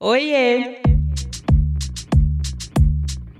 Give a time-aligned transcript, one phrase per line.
[0.00, 0.85] Oiê!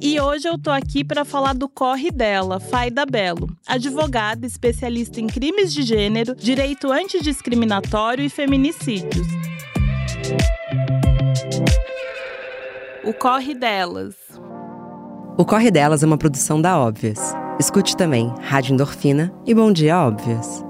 [0.00, 5.26] E hoje eu tô aqui para falar do corre dela, Faida Belo, advogada especialista em
[5.26, 9.26] crimes de gênero, direito antidiscriminatório e feminicídios.
[13.04, 14.14] O corre delas.
[15.40, 17.34] O Corre Delas é uma produção da Óbvias.
[17.58, 20.62] Escute também Rádio Endorfina e Bom Dia Óbvias.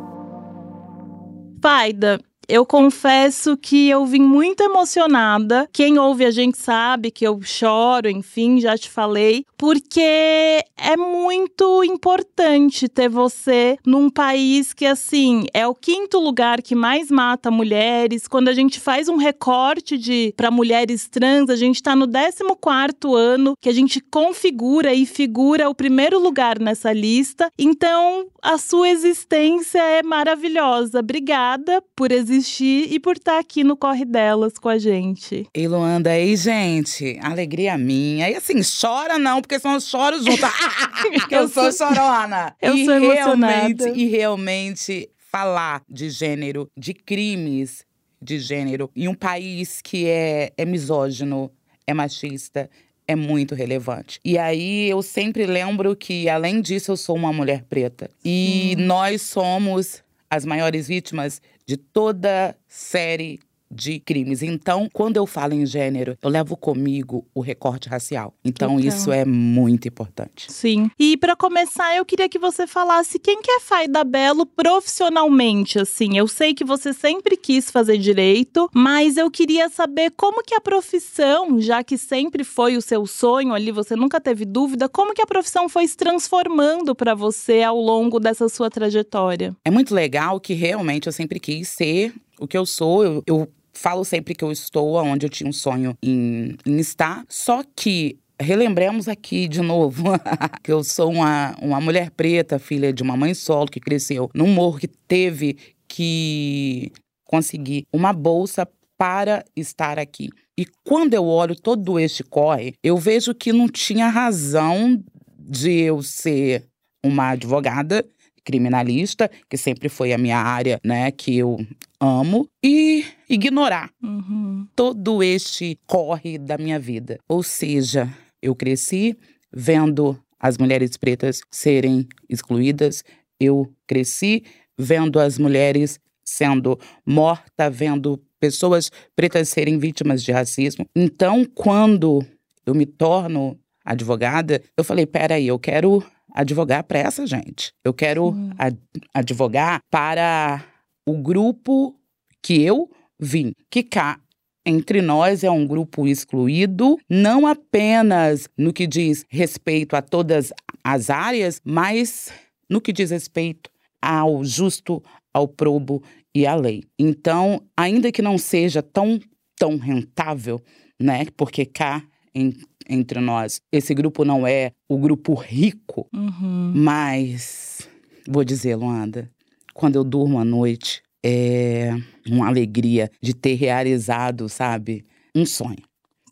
[1.61, 2.21] Faida,
[2.51, 5.69] eu confesso que eu vim muito emocionada.
[5.73, 11.85] Quem ouve a gente sabe que eu choro, enfim, já te falei, porque é muito
[11.85, 18.27] importante ter você num país que, assim, é o quinto lugar que mais mata mulheres.
[18.27, 22.91] Quando a gente faz um recorte de para mulheres trans, a gente está no 14
[23.17, 27.49] ano que a gente configura e figura o primeiro lugar nessa lista.
[27.57, 30.99] Então, a sua existência é maravilhosa.
[30.99, 35.47] Obrigada por existir e por estar aqui no Corre Delas com a gente.
[35.55, 38.31] Ei, Luanda, aí, gente, alegria minha.
[38.31, 40.43] E assim, chora não, porque senão eu choro junto.
[41.31, 42.55] eu sou chorona.
[42.61, 43.85] Eu e sou emocionada.
[43.85, 47.85] realmente, E realmente falar de gênero, de crimes
[48.21, 51.51] de gênero, em um país que é, é misógino,
[51.87, 52.69] é machista,
[53.07, 54.21] é muito relevante.
[54.25, 58.11] E aí eu sempre lembro que, além disso, eu sou uma mulher preta.
[58.25, 63.39] E nós somos as maiores vítimas de toda série
[63.71, 64.43] de crimes.
[64.43, 68.35] Então, quando eu falo em gênero, eu levo comigo o recorte racial.
[68.45, 68.89] Então, Total.
[68.89, 70.51] isso é muito importante.
[70.53, 70.91] Sim.
[70.99, 76.19] E para começar, eu queria que você falasse quem que é Faida Belo profissionalmente, assim.
[76.19, 80.61] Eu sei que você sempre quis fazer direito, mas eu queria saber como que a
[80.61, 85.23] profissão, já que sempre foi o seu sonho ali, você nunca teve dúvida, como que
[85.23, 89.55] a profissão foi se transformando para você ao longo dessa sua trajetória?
[89.65, 93.05] É muito legal que realmente eu sempre quis ser o que eu sou.
[93.05, 97.25] Eu, eu falo sempre que eu estou onde eu tinha um sonho em, em estar.
[97.29, 100.05] Só que relembremos aqui de novo
[100.63, 104.49] que eu sou uma, uma mulher preta, filha de uma mãe solo que cresceu num
[104.49, 106.93] morro que teve que
[107.25, 108.67] conseguir uma bolsa
[108.97, 110.29] para estar aqui.
[110.59, 115.03] E quando eu olho todo este corre, eu vejo que não tinha razão
[115.39, 116.67] de eu ser
[117.03, 118.05] uma advogada
[118.45, 121.59] criminalista, que sempre foi a minha área, né, que eu
[122.01, 124.67] amo, e ignorar Uhum.
[124.75, 127.19] todo este corre da minha vida.
[127.29, 128.09] Ou seja,
[128.43, 129.17] eu cresci
[129.53, 133.05] vendo as mulheres pretas serem excluídas,
[133.39, 134.45] eu cresci
[134.79, 140.87] vendo as mulheres sendo mortas, vendo pessoas pretas serem vítimas de racismo.
[140.97, 142.25] Então, quando
[142.65, 146.03] eu me torno advogada, eu falei: peraí, eu quero
[146.35, 147.73] advogar para essa gente.
[147.85, 148.79] Eu quero ad-
[149.15, 150.65] advogar para
[151.07, 151.95] o grupo
[152.43, 153.53] que eu vim.
[153.71, 154.19] Que cá
[154.65, 160.53] entre nós é um grupo excluído, não apenas no que diz respeito a todas
[160.85, 162.31] as áreas, mas
[162.69, 163.71] no que diz respeito
[164.01, 165.03] ao justo,
[165.33, 166.03] ao probo
[166.35, 166.85] e à lei.
[166.99, 169.19] Então, ainda que não seja tão
[169.59, 170.59] tão rentável,
[170.99, 171.27] né?
[171.37, 172.03] Porque cá
[172.35, 172.55] em-
[172.89, 176.73] entre nós esse grupo não é o grupo rico, Uhum.
[176.75, 177.89] mas
[178.29, 179.31] vou dizer, Luanda,
[179.75, 181.91] quando eu durmo à noite, é
[182.27, 185.05] uma alegria de ter realizado, sabe,
[185.35, 185.83] um sonho.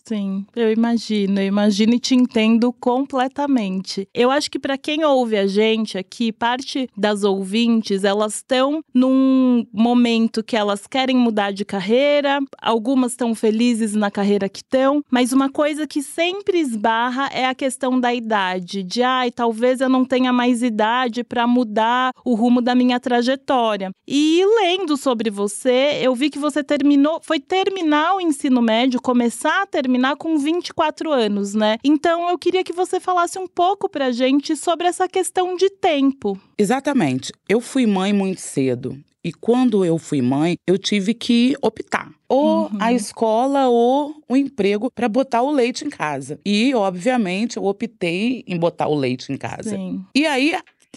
[0.08, 4.08] Sim, eu imagino, eu imagino e te entendo completamente.
[4.14, 9.66] Eu acho que para quem ouve a gente aqui, parte das ouvintes, elas estão num
[9.70, 15.34] momento que elas querem mudar de carreira, algumas estão felizes na carreira que estão, mas
[15.34, 20.06] uma coisa que sempre esbarra é a questão da idade, de ai, talvez eu não
[20.06, 23.90] tenha mais idade para mudar o rumo da minha trajetória.
[24.06, 29.64] E lendo sobre você, eu vi que você terminou, foi terminar o ensino médio, começar
[29.64, 31.76] a terminar com 24 anos, né?
[31.84, 36.38] Então eu queria que você falasse um pouco pra gente sobre essa questão de tempo.
[36.56, 37.32] Exatamente.
[37.48, 38.98] Eu fui mãe muito cedo.
[39.24, 42.08] E quando eu fui mãe, eu tive que optar.
[42.28, 42.78] Ou Uhum.
[42.80, 46.38] a escola ou o emprego para botar o leite em casa.
[46.46, 49.70] E, obviamente, eu optei em botar o leite em casa.
[49.70, 50.04] Sim.
[50.14, 50.54] E aí,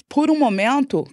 [0.08, 1.04] por um momento,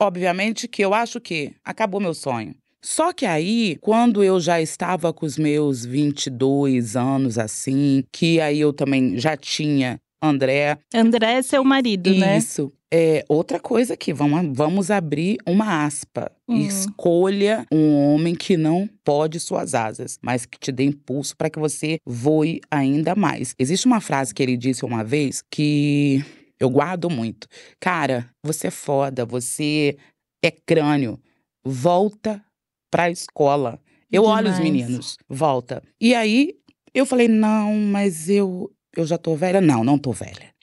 [0.00, 2.54] obviamente, que eu acho que acabou meu sonho.
[2.82, 8.60] Só que aí, quando eu já estava com os meus 22 anos, assim, que aí
[8.60, 10.78] eu também já tinha André.
[10.92, 12.38] André é seu marido, né?
[12.38, 12.72] Isso.
[12.92, 16.32] É, outra coisa aqui, vamos, vamos abrir uma aspa.
[16.48, 16.56] Hum.
[16.56, 21.58] Escolha um homem que não pode suas asas, mas que te dê impulso para que
[21.58, 23.54] você voe ainda mais.
[23.58, 26.24] Existe uma frase que ele disse uma vez que
[26.58, 27.46] eu guardo muito.
[27.78, 29.96] Cara, você é foda, você
[30.42, 31.20] é crânio.
[31.64, 32.42] Volta
[32.90, 33.80] pra escola.
[34.10, 34.72] Eu olho os Demais.
[34.72, 35.82] meninos, volta.
[36.00, 36.54] E aí
[36.94, 39.60] eu falei: não, mas eu, eu já tô velha.
[39.60, 40.54] Não, não tô velha.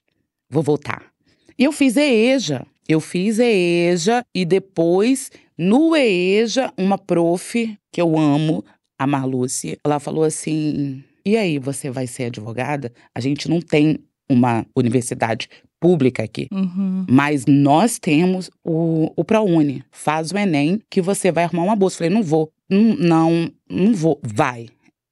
[0.50, 1.12] Vou voltar.
[1.58, 2.66] E eu fiz EEJA.
[2.88, 8.64] Eu fiz EEJA e depois, no EEJA, uma prof que eu amo,
[8.98, 12.94] a Marlúcia, ela falou assim: e aí, você vai ser advogada?
[13.14, 13.98] A gente não tem
[14.30, 15.50] uma universidade
[15.80, 16.48] pública aqui.
[16.52, 17.06] Uhum.
[17.10, 19.84] Mas nós temos o, o ProUni.
[19.92, 21.98] Faz o Enem que você vai arrumar uma bolsa.
[21.98, 22.52] Falei, não vou.
[22.70, 24.20] Não, não, não vou.
[24.24, 24.68] Vai.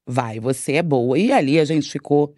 [0.06, 1.18] Vai, você é boa.
[1.18, 2.33] E ali a gente ficou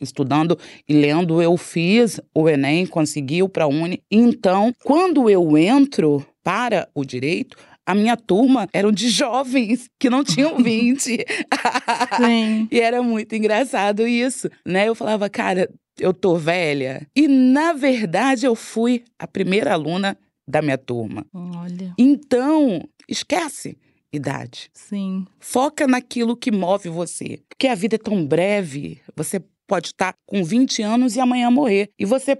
[0.00, 0.58] estudando
[0.88, 1.42] e lendo.
[1.42, 4.02] Eu fiz o Enem, consegui o ProUni.
[4.10, 10.24] Então, quando eu entro para o direito, a minha turma eram de jovens que não
[10.24, 11.00] tinham 20.
[11.04, 12.68] Sim.
[12.70, 14.88] E era muito engraçado isso, né?
[14.88, 17.06] Eu falava, cara, eu tô velha.
[17.14, 20.16] E na verdade eu fui a primeira aluna
[20.46, 21.24] da minha turma.
[21.32, 23.76] Olha, Então, esquece
[24.12, 24.70] idade.
[24.74, 25.26] sim.
[25.40, 27.40] Foca naquilo que move você.
[27.48, 29.00] Porque a vida é tão breve.
[29.16, 31.88] Você pode estar com 20 anos e amanhã morrer.
[31.98, 32.38] E você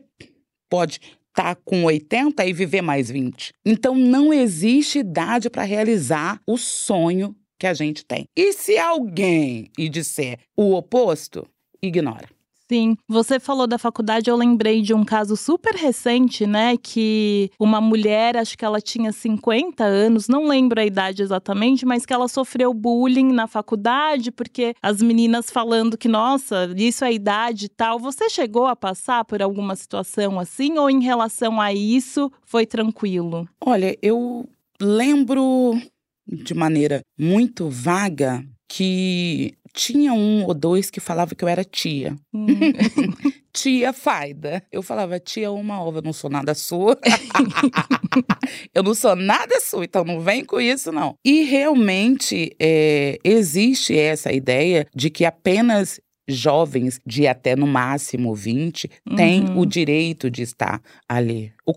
[0.69, 3.53] pode estar com 80 e viver mais 20.
[3.65, 8.27] Então não existe idade para realizar o sonho que a gente tem.
[8.37, 11.47] E se alguém e disser o oposto,
[11.83, 12.29] ignora.
[12.73, 16.75] Sim, você falou da faculdade, eu lembrei de um caso super recente, né?
[16.79, 22.07] Que uma mulher, acho que ela tinha 50 anos, não lembro a idade exatamente, mas
[22.07, 27.67] que ela sofreu bullying na faculdade, porque as meninas falando que, nossa, isso é idade
[27.67, 27.99] e tal.
[27.99, 33.47] Você chegou a passar por alguma situação assim, ou em relação a isso foi tranquilo?
[33.61, 34.49] Olha, eu
[34.81, 35.79] lembro
[36.27, 42.17] de maneira muito vaga que tinha um ou dois que falava que eu era tia.
[42.33, 42.47] Hum,
[43.55, 44.63] Tia Faida.
[44.73, 46.99] Eu falava, tia, uma ova, eu não sou nada sua.
[48.75, 51.17] eu não sou nada sua, então não vem com isso, não.
[51.25, 58.89] E realmente é, existe essa ideia de que apenas jovens de até no máximo 20
[59.17, 59.59] têm Uhum.
[59.59, 61.53] o direito de estar ali.
[61.67, 61.73] O,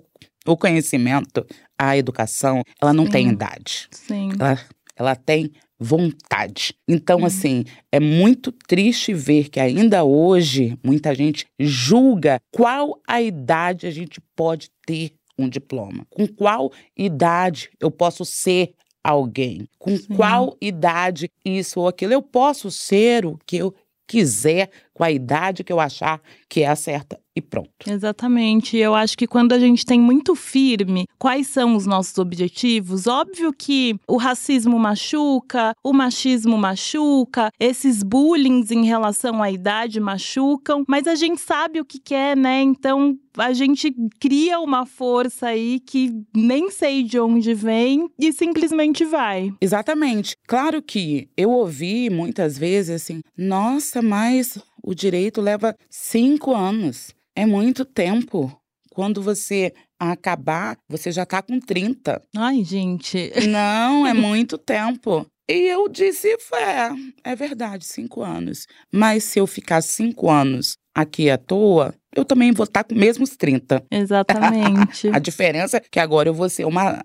[0.48, 1.46] o conhecimento,
[1.78, 3.34] a educação, ela não tem Sim.
[3.34, 3.88] idade.
[3.92, 4.30] sim.
[4.40, 4.60] Ela,
[4.96, 6.74] ela tem vontade.
[6.88, 7.26] Então, Uhum.
[7.26, 13.92] assim, é muito triste ver que ainda hoje muita gente julga qual a idade a
[13.92, 16.06] gente pode ter um diploma.
[16.10, 18.72] Com qual idade eu posso ser
[19.04, 19.68] alguém?
[19.78, 20.16] Com Sim.
[20.16, 22.14] qual idade isso ou aquilo?
[22.14, 23.74] Eu posso ser o que eu
[24.08, 27.70] quiser com a idade que eu achar que é a certa e pronto.
[27.86, 28.78] Exatamente.
[28.78, 33.52] Eu acho que quando a gente tem muito firme quais são os nossos objetivos, óbvio
[33.52, 41.08] que o racismo machuca, o machismo machuca, esses bullying em relação à idade machucam, mas
[41.08, 42.62] a gente sabe o que quer, né?
[42.62, 49.04] Então a gente cria uma força aí que nem sei de onde vem e simplesmente
[49.04, 49.52] vai.
[49.60, 50.38] Exatamente.
[50.48, 57.14] Claro que eu ouvi muitas vezes assim: nossa, mas o direito leva cinco anos.
[57.36, 58.56] É muito tempo.
[58.92, 62.22] Quando você acabar, você já tá com 30.
[62.38, 63.32] Ai, gente.
[63.50, 65.26] Não, é muito tempo.
[65.50, 68.68] E eu disse: é, é verdade, cinco anos.
[68.94, 73.32] Mas se eu ficar cinco anos aqui à toa, eu também vou estar com mesmos
[73.32, 73.84] 30.
[73.92, 75.10] Exatamente.
[75.14, 77.04] A diferença é que agora eu vou ser uma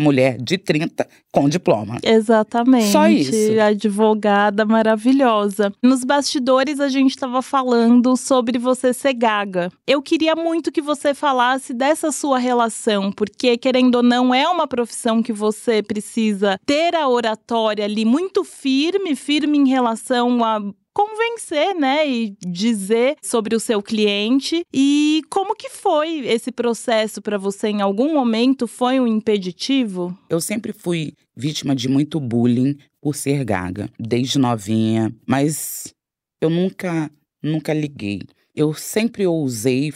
[0.00, 1.98] mulher de 30 com diploma.
[2.02, 2.90] Exatamente.
[2.92, 3.32] Só isso.
[3.60, 5.72] Advogada maravilhosa.
[5.82, 9.70] Nos bastidores a gente estava falando sobre você ser gaga.
[9.86, 14.66] Eu queria muito que você falasse dessa sua relação, porque querendo ou não é uma
[14.66, 20.60] profissão que você precisa ter a oratória ali muito firme, firme em relação a
[20.92, 27.38] convencer, né, e dizer sobre o seu cliente e como que foi esse processo para
[27.38, 30.16] você em algum momento foi um impeditivo?
[30.28, 35.94] Eu sempre fui vítima de muito bullying por ser gaga, desde novinha, mas
[36.40, 37.10] eu nunca,
[37.42, 38.20] nunca liguei.
[38.54, 39.92] Eu sempre ousei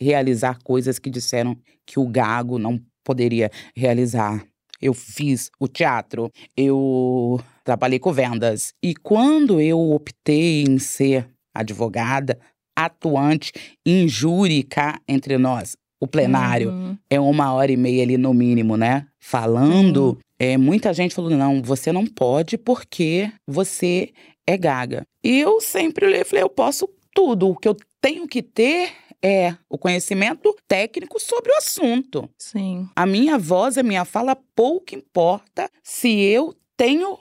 [0.00, 4.44] realizar coisas que disseram que o gago não poderia realizar.
[4.84, 8.74] Eu fiz o teatro, eu trabalhei com vendas.
[8.82, 12.38] E quando eu optei em ser advogada,
[12.76, 13.50] atuante
[13.86, 16.98] em júri cá entre nós, o plenário, Uhum.
[17.08, 19.06] é uma hora e meia ali no mínimo, né?
[19.18, 24.10] Falando é, muita gente falou: não, você não pode porque você
[24.46, 25.06] é gaga.
[25.22, 27.48] E eu sempre olhei e falei: eu posso tudo.
[27.50, 28.90] O que eu tenho que ter
[29.24, 32.28] é o conhecimento técnico sobre o assunto.
[32.38, 32.86] Sim.
[32.94, 37.18] A minha voz, a minha fala, pouco importa se eu tenho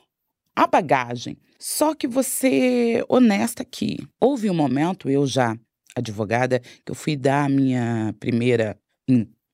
[0.53, 1.37] a bagagem.
[1.57, 4.05] Só que você honesta aqui.
[4.19, 5.57] Houve um momento, eu já
[5.95, 8.77] advogada, que eu fui dar a minha primeira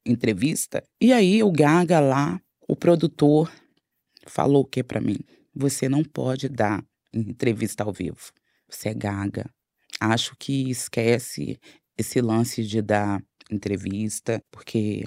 [0.05, 3.51] entrevista, e aí o Gaga lá, o produtor,
[4.25, 5.17] falou o que para mim?
[5.53, 8.31] Você não pode dar entrevista ao vivo.
[8.67, 9.49] Você é Gaga.
[9.99, 11.59] Acho que esquece
[11.99, 15.03] esse lance de dar entrevista, porque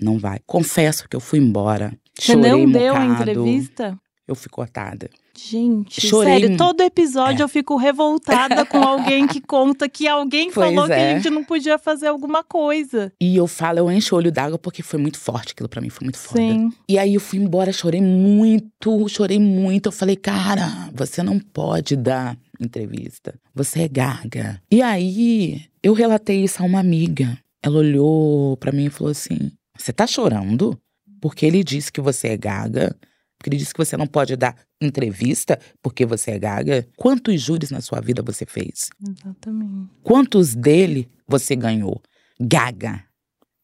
[0.00, 0.40] não vai.
[0.46, 1.96] Confesso que eu fui embora.
[2.18, 3.98] Você chorei não um deu bocado, entrevista?
[4.26, 5.08] Eu fui cortada.
[5.38, 7.44] Gente, Chorei sério, todo episódio É.
[7.44, 11.16] eu fico revoltada com alguém que conta que alguém Pois falou que a é.
[11.16, 13.12] gente não podia fazer alguma coisa.
[13.20, 15.90] E eu falo, eu encho o olho d'água porque foi muito forte aquilo pra mim,
[15.90, 16.40] foi muito foda.
[16.40, 16.72] Sim.
[16.88, 19.86] E aí eu fui embora, chorei muito, chorei muito.
[19.86, 23.38] Eu falei, cara, você não pode dar entrevista.
[23.54, 24.60] Você é gaga.
[24.70, 27.38] E aí eu relatei isso a uma amiga.
[27.62, 30.76] Ela olhou pra mim e falou assim: Você tá chorando?
[31.20, 32.96] Porque ele disse que você é gaga?
[33.38, 36.88] Porque ele disse que você não pode dar entrevista porque você é gaga?
[36.96, 38.90] Quantos júris na sua vida você fez?
[39.00, 39.90] Exatamente.
[40.02, 42.02] Quantos dele você ganhou?
[42.40, 43.04] Gaga.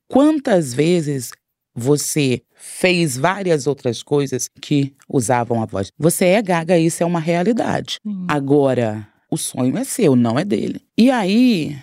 [0.07, 1.33] Quantas vezes
[1.75, 5.91] você fez várias outras coisas que usavam a voz?
[5.99, 7.99] Você é gaga, isso é uma realidade.
[8.03, 8.27] Sim.
[8.29, 10.81] Agora, o sonho é seu, não é dele.
[10.97, 11.77] E aí,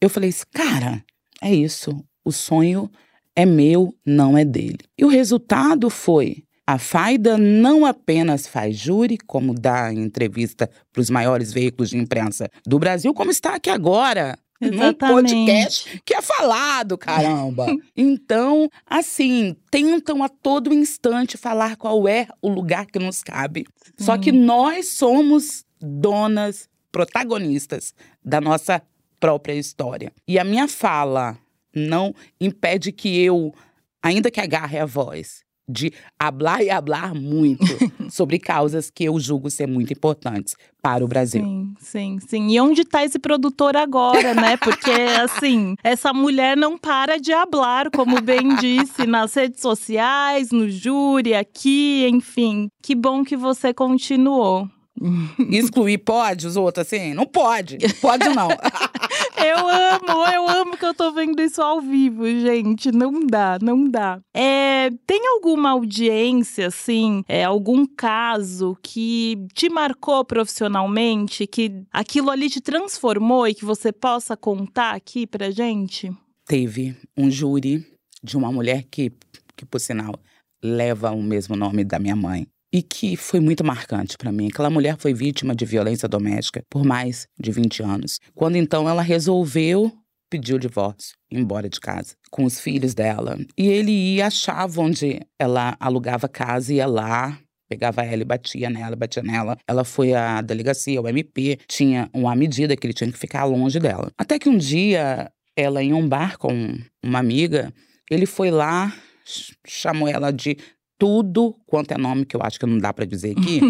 [0.00, 1.04] eu falei assim, cara,
[1.42, 2.04] é isso.
[2.24, 2.90] O sonho
[3.34, 4.78] é meu, não é dele.
[4.98, 6.44] E o resultado foi.
[6.66, 12.50] A Faida não apenas faz júri, como dá entrevista para os maiores veículos de imprensa
[12.66, 14.36] do Brasil, como está aqui agora.
[14.60, 15.34] Num Exatamente.
[15.34, 17.66] podcast que é falado, caramba.
[17.94, 23.66] então, assim, tentam a todo instante falar qual é o lugar que nos cabe.
[23.98, 28.82] Só que nós somos donas, protagonistas da nossa
[29.18, 30.12] própria história.
[30.26, 31.38] E a minha fala
[31.74, 33.54] não impede que eu,
[34.02, 37.64] ainda que agarre a voz, de hablar e hablar muito
[38.08, 41.42] sobre causas que eu julgo ser muito importantes para o Brasil.
[41.42, 42.48] Sim, sim, sim.
[42.52, 44.56] E onde tá esse produtor agora, né?
[44.56, 44.90] Porque,
[45.22, 51.34] assim, essa mulher não para de hablar, como bem disse, nas redes sociais, no júri,
[51.34, 52.68] aqui, enfim.
[52.80, 54.70] Que bom que você continuou.
[55.50, 57.14] Excluir pode os outros assim?
[57.14, 57.78] Não pode.
[58.00, 58.48] Pode não.
[59.38, 62.90] Eu amo, eu amo que eu tô vendo isso ao vivo, gente.
[62.90, 64.18] Não dá, não dá.
[64.34, 72.48] É, tem alguma audiência, assim, é, algum caso que te marcou profissionalmente, que aquilo ali
[72.48, 76.10] te transformou e que você possa contar aqui pra gente?
[76.46, 77.86] Teve um júri
[78.22, 79.12] de uma mulher que,
[79.54, 80.14] que por sinal,
[80.62, 82.46] leva o mesmo nome da minha mãe.
[82.72, 84.48] E que foi muito marcante para mim.
[84.48, 88.18] Aquela mulher foi vítima de violência doméstica por mais de 20 anos.
[88.34, 89.92] Quando então ela resolveu
[90.28, 93.38] pedir o divórcio, embora de casa, com os filhos dela.
[93.56, 98.96] E ele ia, achava onde ela alugava casa, ia lá, pegava ela e batia nela,
[98.96, 99.56] batia nela.
[99.68, 103.78] Ela foi à delegacia, ao MP, tinha uma medida que ele tinha que ficar longe
[103.78, 104.10] dela.
[104.18, 107.72] Até que um dia, ela em um bar com uma amiga,
[108.10, 108.92] ele foi lá,
[109.24, 110.56] ch- chamou ela de
[110.98, 113.60] tudo quanto é nome que eu acho que não dá pra dizer aqui.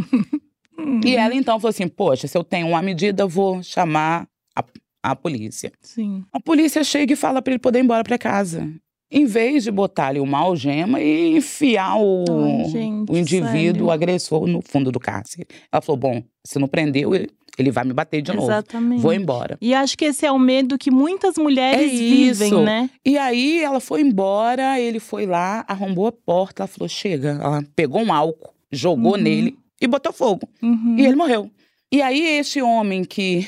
[1.05, 4.65] e ela então falou assim: Poxa, se eu tenho uma medida, eu vou chamar a,
[5.03, 5.73] a polícia.
[5.81, 6.25] Sim.
[6.33, 8.69] A polícia chega e fala pra ele poder ir embora pra casa.
[9.11, 13.85] Em vez de botar ali uma algema e enfiar o, Ai, gente, o indivíduo, sério.
[13.87, 15.47] o agressor, no fundo do cárcere.
[15.71, 18.49] Ela falou: Bom, se não prendeu, ele, vai me bater de novo.
[18.51, 19.01] Exatamente.
[19.01, 19.57] Vou embora.
[19.61, 22.63] E acho que esse é o medo que muitas mulheres É vivem, isso.
[22.63, 22.91] né?
[23.05, 27.39] E aí ela foi embora, ele foi lá, arrombou a porta, ela falou: chega.
[27.41, 29.19] Ela pegou um álcool, jogou Uhum.
[29.23, 30.49] nele e botou fogo.
[30.61, 30.97] Uhum.
[30.99, 31.49] E ele morreu.
[31.93, 33.47] E aí, esse homem que,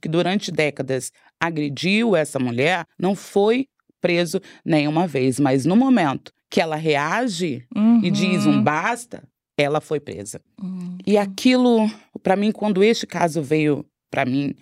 [0.00, 3.66] que durante décadas agrediu essa mulher não foi
[4.02, 5.40] preso nenhuma vez.
[5.40, 7.64] Mas no momento que ela reage
[8.02, 8.62] e diz um Uhum.
[8.62, 9.22] basta,
[9.56, 10.42] ela foi presa.
[10.60, 10.98] Uhum.
[11.06, 11.90] E aquilo,
[12.22, 14.54] pra mim, quando este caso veio pra mim,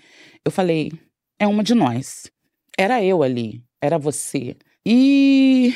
[0.45, 0.93] eu falei:
[1.39, 2.31] é uma de nós.
[2.79, 4.57] Era eu ali, era você.
[4.87, 5.75] E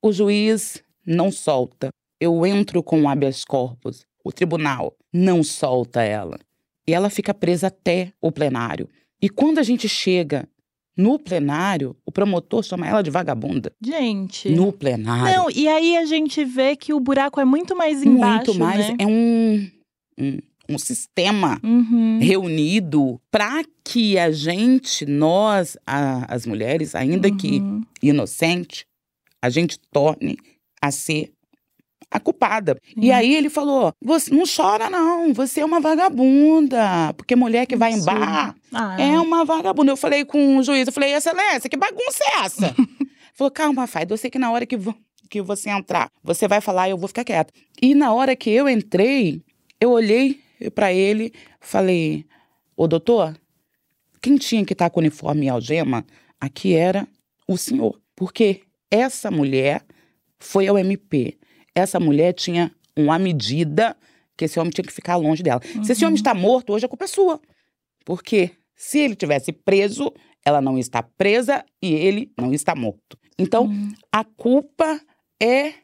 [0.00, 1.88] o juiz não solta.
[2.20, 4.06] Eu entro com o habeas corpus.
[4.24, 6.38] O tribunal não solta ela.
[6.88, 8.88] E ela fica presa até o plenário.
[9.20, 10.48] E quando a gente chega
[10.96, 13.70] no plenário, o promotor chama ela de vagabunda.
[13.84, 14.48] Gente.
[14.50, 15.36] No plenário.
[15.36, 18.88] Não, e aí a gente vê que o buraco é muito mais embaixo, muito mais.
[18.88, 18.96] né?
[18.98, 19.70] É um,
[20.18, 20.38] um,
[20.70, 22.18] um sistema Uhum.
[22.20, 27.82] reunido para que a gente, nós, a- as mulheres, ainda que Uhum.
[28.02, 28.84] inocente,
[29.42, 30.36] a gente torne
[30.82, 31.30] a ser
[32.10, 32.78] a culpada.
[32.96, 37.12] E aí ele falou: você não chora, não, você é uma vagabunda.
[37.16, 39.92] Porque mulher que vai em bar Ah, é uma vagabunda.
[39.92, 42.74] Eu falei com o juiz, eu falei, excelência, que bagunça é essa?
[43.34, 44.78] falou, calma, Faido, eu sei que na hora que,
[45.28, 47.52] que você entrar, você vai falar e eu vou ficar quieta.
[47.80, 49.42] E na hora que eu entrei,
[49.80, 50.40] eu olhei
[50.74, 52.24] pra ele, falei,
[52.74, 53.36] ô doutor,
[54.22, 56.04] quem tinha que estar com uniforme e algema
[56.40, 57.06] aqui era
[57.46, 58.00] o senhor.
[58.14, 59.84] Porque essa mulher
[60.38, 61.35] foi ao MP.
[61.76, 63.94] Essa mulher tinha uma medida
[64.34, 65.60] que esse homem tinha que ficar longe dela.
[65.84, 67.38] Se esse homem está morto, hoje a culpa é sua.
[68.02, 70.10] Porque se ele tivesse preso,
[70.42, 73.18] ela não está presa e ele não está morto.
[73.38, 73.70] Então,
[74.10, 74.98] a culpa
[75.40, 75.74] é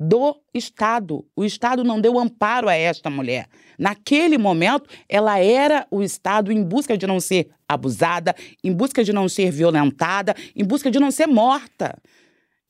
[0.00, 1.24] do Estado.
[1.36, 3.46] O Estado não deu amparo a esta mulher.
[3.78, 9.12] Naquele momento, ela era o Estado em busca de não ser abusada, em busca de
[9.12, 11.96] não ser violentada, em busca de não ser morta.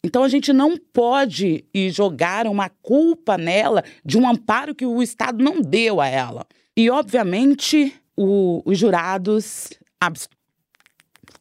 [0.04, 5.42] Então a gente não pode jogar uma culpa nela de um amparo que o Estado
[5.42, 6.44] não deu a ela.
[6.76, 9.68] E, obviamente, o- os jurados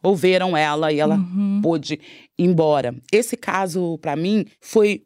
[0.04, 1.18] ouviram ela e ela
[1.62, 2.00] pôde ir
[2.46, 2.96] embora.
[3.12, 5.06] Esse caso, para mim, foi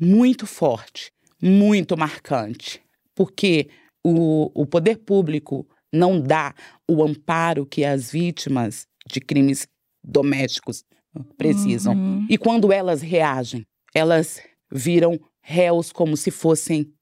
[0.00, 1.12] muito forte,
[1.42, 2.80] muito marcante,
[3.14, 3.68] porque
[4.04, 6.54] o, o poder público não dá
[6.88, 9.66] o amparo que as vítimas de crimes
[10.04, 10.84] domésticos
[11.36, 11.94] precisam.
[11.94, 12.26] Uhum.
[12.28, 16.92] E quando elas reagem, elas viram réus como se fossem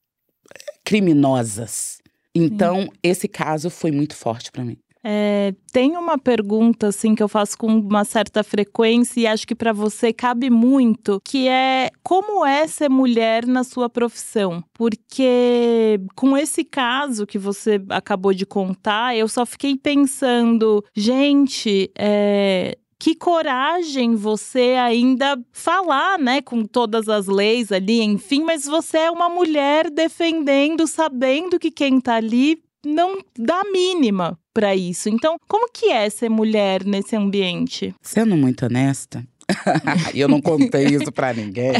[0.84, 1.98] criminosas.
[2.34, 4.78] Então, esse caso foi muito forte para mim.
[5.08, 9.54] É, tem uma pergunta assim que eu faço com uma certa frequência e acho que
[9.54, 14.64] para você cabe muito, que é como é ser mulher na sua profissão?
[14.74, 22.76] Porque com esse caso que você acabou de contar, eu só fiquei pensando, gente, é,
[22.98, 29.10] que coragem você ainda falar, né, com todas as leis ali, enfim, mas você é
[29.10, 35.08] uma mulher defendendo, sabendo que quem tá ali não dá a mínima pra isso.
[35.08, 37.94] Então, como que é ser mulher nesse ambiente?
[38.00, 39.26] Sendo muito honesta,
[40.14, 41.72] eu não contei isso pra ninguém.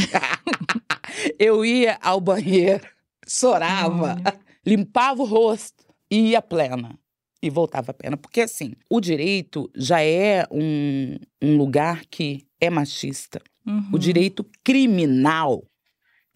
[1.39, 2.87] eu ia ao banheiro,
[3.27, 4.17] chorava,
[4.67, 6.99] limpava o rosto e ia plena.
[7.43, 8.17] E voltava plena.
[8.17, 13.41] Porque, assim, o direito já é um, um lugar que é machista.
[13.67, 13.91] Uhum.
[13.93, 15.63] O direito criminal,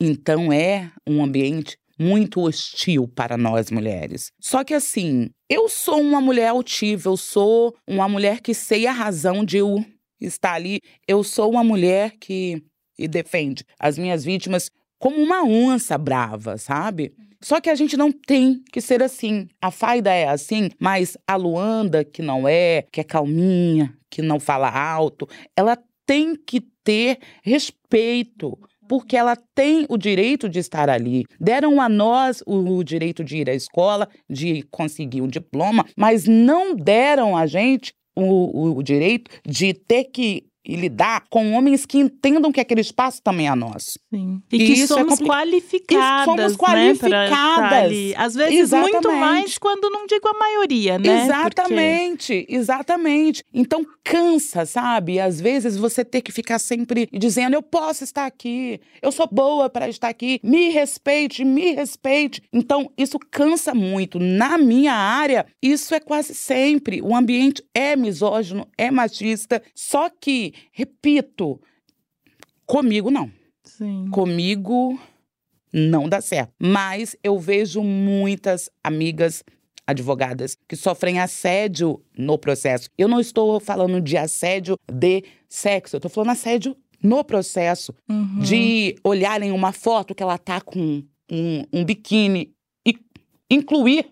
[0.00, 4.32] então, é um ambiente muito hostil para nós mulheres.
[4.40, 8.92] Só que assim, eu sou uma mulher altiva, eu sou uma mulher que sei a
[8.92, 9.84] razão de eu
[10.18, 10.80] estar ali.
[11.06, 12.62] Eu sou uma mulher que
[13.10, 17.12] defende as minhas vítimas como uma onça brava, sabe?
[17.42, 19.48] Só que a gente não tem que ser assim.
[19.62, 24.38] A Faida é assim, mas a Luanda, que não é, que é calminha, que não
[24.38, 25.26] fala alto,
[25.57, 31.24] ela tem que ter respeito porque ela tem o direito de estar ali.
[31.40, 36.74] Deram a nós o direito de ir à escola, de conseguir um diploma, mas não
[36.74, 42.53] deram a gente o, o- o direito de ter que lidar com homens que entendam
[42.53, 43.99] que aquele espaço também é nosso.
[44.12, 44.40] Sim.
[44.53, 47.73] E E que isso é somos compli- qualificadas, E somos né, qualificadas.
[47.85, 48.14] ali.
[48.16, 49.20] Às vezes muito Exatamente.
[49.20, 51.25] mais quando não digo a maioria, né?
[51.25, 53.42] Exatamente, exatamente.
[53.53, 55.18] Então cansa, sabe?
[55.20, 59.68] Às vezes você ter que ficar sempre dizendo: eu posso estar aqui, eu sou boa
[59.70, 62.42] para estar aqui, me respeite, me respeite.
[62.53, 64.18] Então isso cansa muito.
[64.18, 67.01] Na minha área, isso é quase sempre.
[67.03, 69.62] O ambiente é misógino, é machista.
[69.75, 71.60] Só que, repito,
[72.66, 73.30] comigo não.
[73.64, 74.08] Sim.
[74.10, 74.98] Comigo
[75.72, 76.52] não dá certo.
[76.58, 79.44] Mas eu vejo muitas amigas
[79.86, 82.88] advogadas que sofrem assédio no processo.
[82.96, 87.94] Eu não estou falando de assédio de sexo, eu estou falando assédio no processo.
[88.08, 88.38] Uhum.
[88.40, 92.52] De olharem uma foto que ela tá com um, um biquíni
[92.86, 92.94] e
[93.50, 94.06] incluir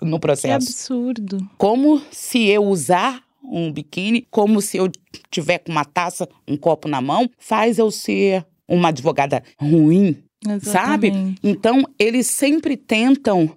[0.00, 1.38] no Que processo absurdo.
[1.56, 4.90] como se eu usar um biquíni, como se eu
[5.30, 10.22] tiver com uma taça, um copo na mão, faz eu ser uma advogada ruim,
[10.62, 11.08] sabe?
[11.08, 11.40] Exatamente.
[11.42, 13.56] Então, eles sempre tentam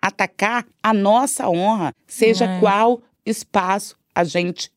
[0.00, 2.60] atacar a nossa honra, seja É.
[2.60, 4.70] qual espaço a gente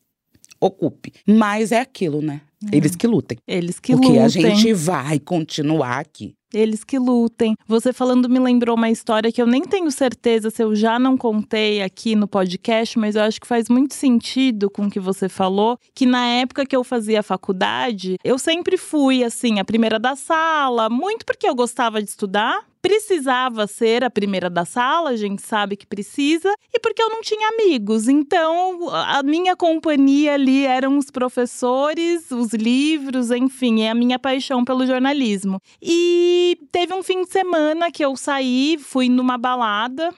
[0.59, 1.13] ocupe.
[1.27, 2.41] Mas é aquilo, né?
[2.71, 3.37] Eles que lutem.
[3.47, 4.21] Eles que porque lutem.
[4.23, 6.35] a gente vai continuar aqui.
[6.53, 7.55] Eles que lutem.
[7.67, 11.17] Você falando me lembrou uma história que eu nem tenho certeza se eu já não
[11.17, 15.29] contei aqui no podcast, mas eu acho que faz muito sentido com o que você
[15.29, 15.77] falou.
[15.93, 20.89] Que na época que eu fazia faculdade, eu sempre fui, assim, a primeira da sala,
[20.89, 22.70] muito porque eu gostava de estudar.
[22.81, 27.21] Precisava ser a primeira da sala, a gente sabe que precisa, e porque eu não
[27.21, 28.07] tinha amigos.
[28.07, 34.65] Então, a minha companhia ali eram os professores, os livros, enfim, é a minha paixão
[34.65, 35.59] pelo jornalismo.
[35.81, 40.13] E teve um fim de semana que eu saí, fui numa balada,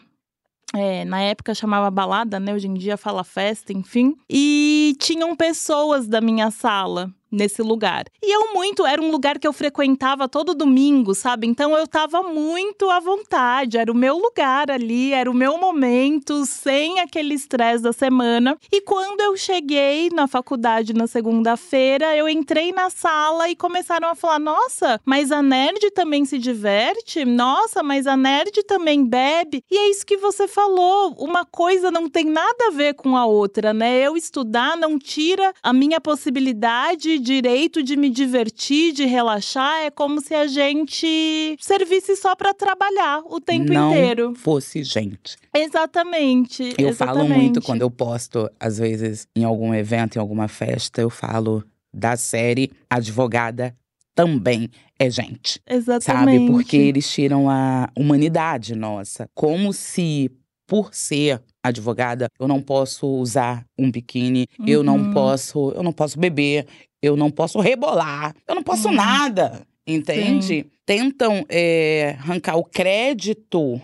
[0.75, 2.51] é, na época chamava balada, né?
[2.51, 4.15] Hoje em dia fala festa, enfim.
[4.27, 8.05] E tinham pessoas da minha sala nesse lugar.
[8.21, 11.47] E eu muito, era um lugar que eu frequentava todo domingo, sabe?
[11.47, 16.45] Então eu tava muito à vontade, era o meu lugar ali, era o meu momento,
[16.45, 18.57] sem aquele estresse da semana.
[18.71, 24.15] E quando eu cheguei na faculdade na segunda-feira, eu entrei na sala e começaram a
[24.15, 27.25] falar: "Nossa, mas a nerd também se diverte?
[27.25, 29.63] Nossa, mas a nerd também bebe?".
[29.71, 33.25] E é isso que você falou, uma coisa não tem nada a ver com a
[33.25, 33.99] outra, né?
[33.99, 40.21] Eu estudar não tira a minha possibilidade direito de me divertir, de relaxar, é como
[40.21, 44.33] se a gente servisse só para trabalhar o tempo Não inteiro.
[44.35, 45.37] fosse gente.
[45.55, 46.75] Exatamente.
[46.77, 47.27] Eu exatamente.
[47.27, 51.63] falo muito quando eu posto, às vezes, em algum evento, em alguma festa, eu falo
[51.93, 53.75] da série Advogada
[54.15, 55.59] também é gente.
[55.67, 56.39] Exatamente.
[56.39, 56.51] Sabe?
[56.51, 59.29] Porque eles tiram a humanidade nossa.
[59.33, 60.31] Como se,
[60.73, 65.11] por ser advogada, eu não posso usar um biquíni, eu não Uhum.
[65.11, 66.65] posso, eu não posso beber,
[66.99, 68.95] eu não posso rebolar, eu não posso Uhum.
[68.95, 69.61] nada.
[69.85, 70.65] Entende?
[70.83, 73.79] Tentam é, arrancar o crédito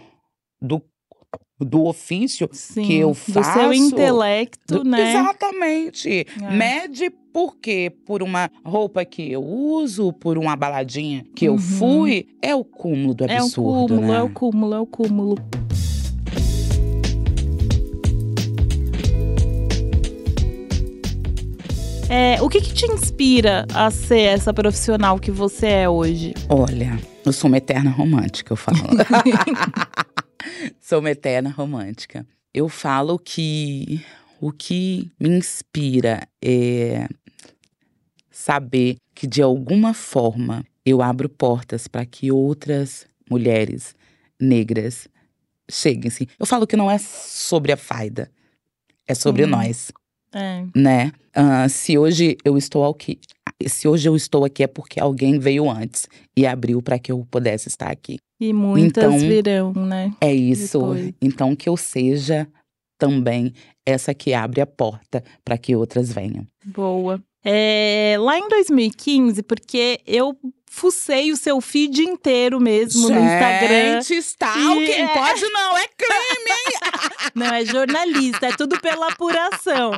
[0.59, 0.81] do,
[1.59, 5.11] do ofício Sim, que eu Do faço, seu intelecto, do- né?
[5.11, 6.25] Exatamente.
[6.41, 6.51] É.
[6.57, 7.93] Mede por quê?
[8.03, 11.59] Por uma roupa que eu uso, por uma baladinha que eu Uhum.
[11.59, 12.27] fui.
[12.41, 14.17] É o cúmulo do É o absurdo, cúmulo, né?
[14.17, 15.35] é o cúmulo, é o cúmulo.
[22.09, 26.33] É, o que, que te inspira a ser essa profissional que você é hoje?
[26.49, 28.77] Olha, eu sou uma eterna romântica, eu falo.
[30.81, 32.25] sou uma eterna romântica.
[32.53, 34.03] Eu falo que
[34.41, 37.07] o que me inspira é
[38.31, 43.93] saber que de alguma forma eu abro portas para que outras mulheres
[44.41, 45.07] negras
[45.69, 46.09] cheguem.
[46.09, 46.25] Sim.
[46.39, 48.31] Eu falo que não é sobre a faida,
[49.07, 49.49] é sobre Uhum.
[49.51, 49.91] nós,
[50.33, 51.11] É, né?
[51.33, 53.19] Ah, se hoje eu estou aqui,
[53.67, 57.25] se hoje eu estou aqui é porque alguém veio antes e abriu para que eu
[57.29, 58.17] pudesse estar aqui.
[58.39, 60.13] e muitas Então, virão, né?
[60.21, 60.79] É isso.
[60.79, 61.13] Depois.
[61.21, 62.47] Então que eu seja
[62.99, 63.53] também
[63.87, 66.45] essa que abre a porta para que outras venham.
[66.65, 67.21] Boa.
[67.43, 70.37] É, lá em 2015, porque eu
[70.69, 74.01] fucei o seu feed inteiro mesmo no Instagram.
[74.01, 76.49] Gente, está quem é- pode não é crime.
[77.35, 79.91] Não, é jornalista, é tudo pela apuração.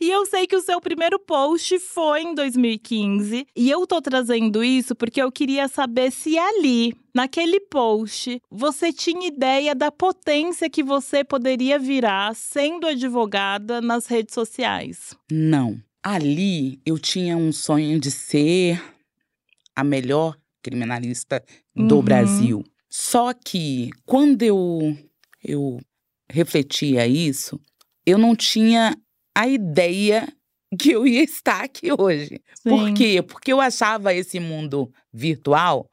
[0.00, 3.46] E eu sei que o seu primeiro post foi em 2015.
[3.54, 9.26] E eu tô trazendo isso porque eu queria saber se ali, naquele post, você tinha
[9.28, 15.14] ideia da potência que você poderia virar sendo advogada nas redes sociais.
[15.30, 15.78] Não.
[16.02, 18.82] Ali eu tinha um sonho de ser
[19.76, 22.02] a melhor criminalista do Uhum.
[22.02, 22.64] Brasil.
[22.88, 24.96] Só que quando eu,
[25.44, 25.78] eu
[26.30, 27.60] refletia isso,
[28.06, 28.96] eu não tinha
[29.36, 30.26] a ideia
[30.78, 32.40] que eu ia estar aqui hoje.
[32.64, 32.94] Por Sim.
[32.94, 33.22] quê?
[33.22, 35.89] Porque eu achava esse mundo virtual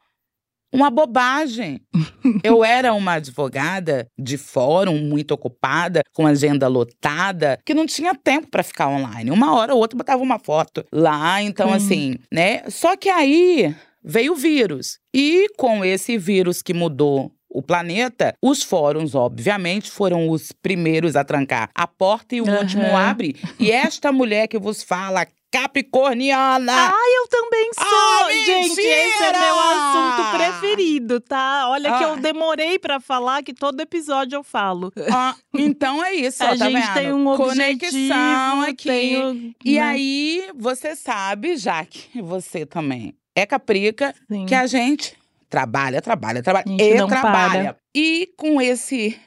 [0.73, 1.79] uma bobagem.
[2.43, 8.47] eu era uma advogada de fórum muito ocupada, com agenda lotada, que não tinha tempo
[8.49, 9.31] para ficar online.
[9.31, 11.73] Uma hora ou outra botava uma foto lá, então Hum.
[11.73, 12.63] assim, né?
[12.69, 14.99] Só que aí veio o vírus.
[15.13, 21.23] E com esse vírus que mudou o planeta, os fóruns, obviamente, foram os primeiros a
[21.23, 22.59] trancar a porta e o Aham.
[22.59, 23.35] último abre.
[23.59, 27.85] E esta mulher que vos fala, Capricorniana, Ai, eu também sou!
[27.87, 31.69] Ah, Gente, esse é meu assunto preferido, tá?
[31.69, 32.07] Olha que Ah.
[32.09, 34.91] eu demorei pra falar, que todo episódio eu falo.
[35.11, 36.93] Ah, então é isso, ó, a tá gente vendo?
[36.93, 38.87] tem um Conexão objetivo, aqui.
[38.89, 39.81] tem o- E né?
[39.81, 44.45] aí, você sabe, já que você também é caprica, Sim.
[44.45, 45.15] que a gente
[45.49, 47.77] trabalha, trabalha, trabalha e trabalha.
[47.95, 49.17] E com esse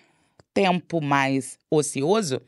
[0.52, 2.42] tempo mais ocioso,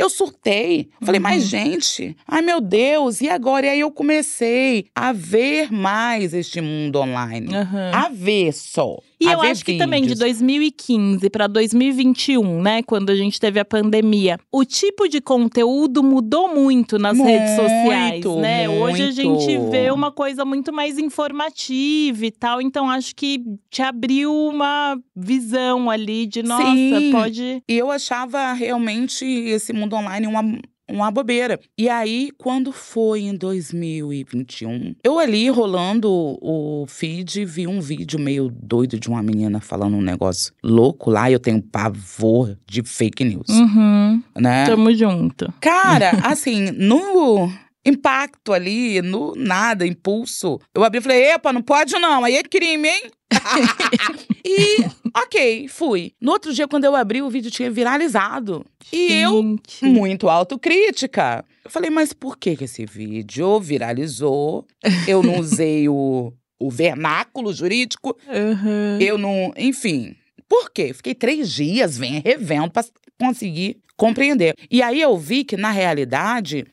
[0.00, 0.88] eu surtei.
[1.02, 1.22] Falei, Uhum.
[1.22, 3.66] mas gente, ai meu Deus, e agora?
[3.66, 7.54] E aí eu comecei a ver mais este mundo online.
[7.54, 7.90] Aham.
[7.94, 8.98] A ver só.
[9.22, 10.18] E eu acho que também de vídeos.
[10.20, 16.54] 2015 para 2021, né, quando a gente teve a pandemia, o tipo de conteúdo mudou
[16.54, 18.66] muito nas redes sociais, Muito, né?
[18.66, 19.70] Hoje a gente muito.
[19.70, 25.90] vê uma coisa muito mais informativa e tal, então acho que te abriu uma visão
[25.90, 27.10] ali de nossa, Sim.
[27.12, 30.42] pode E eu achava realmente esse mundo online uma,
[30.90, 31.58] uma bobeira.
[31.78, 38.50] E aí, quando foi em 2021, eu ali rolando o feed, vi um vídeo meio
[38.50, 41.30] doido de uma menina falando um negócio louco lá.
[41.30, 43.48] Eu tenho pavor de fake news.
[43.48, 44.22] Uhum.
[44.36, 44.66] Né?
[44.66, 45.52] Tamo junto.
[45.60, 47.50] Cara, assim, no
[47.84, 50.58] impacto ali, no nada, impulso.
[50.74, 53.02] Eu abri e falei, epa, não pode não, aí é crime, hein?
[54.44, 54.84] e,
[55.16, 56.12] ok, fui.
[56.20, 58.64] No outro dia, quando eu abri, o vídeo tinha viralizado.
[58.92, 61.44] E eu, muito autocrítica.
[61.64, 64.66] Eu falei, mas por que que esse vídeo viralizou?
[65.06, 68.98] Eu não usei o, o vernáculo jurídico, Uhum.
[69.00, 69.52] eu não.
[69.56, 70.14] Enfim.
[70.48, 70.92] Por quê?
[70.92, 72.84] Fiquei três dias vendo, revendo pra
[73.18, 74.56] conseguir compreender.
[74.70, 76.66] E aí eu vi que, na realidade,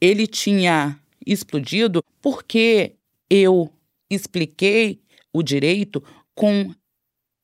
[0.00, 2.94] ele tinha explodido porque
[3.28, 3.70] eu
[4.10, 5.00] expliquei
[5.32, 6.02] o direito
[6.34, 6.72] com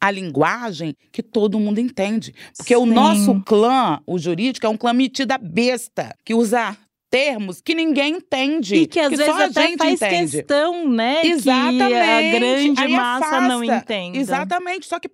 [0.01, 2.35] a linguagem que todo mundo entende.
[2.57, 2.93] Porque o Sim.
[2.93, 6.77] nosso clã, o jurídico, é um clã metido a besta, que usa
[7.09, 8.75] termos que ninguém entende.
[8.75, 10.39] E que às vezes só até faz entende.
[10.39, 11.25] questão, né?
[11.25, 11.89] Exatamente.
[11.89, 13.77] Que a grande Aí massa não afasta.
[13.77, 14.19] entenda.
[14.19, 14.87] Exatamente.
[14.87, 15.11] Só que,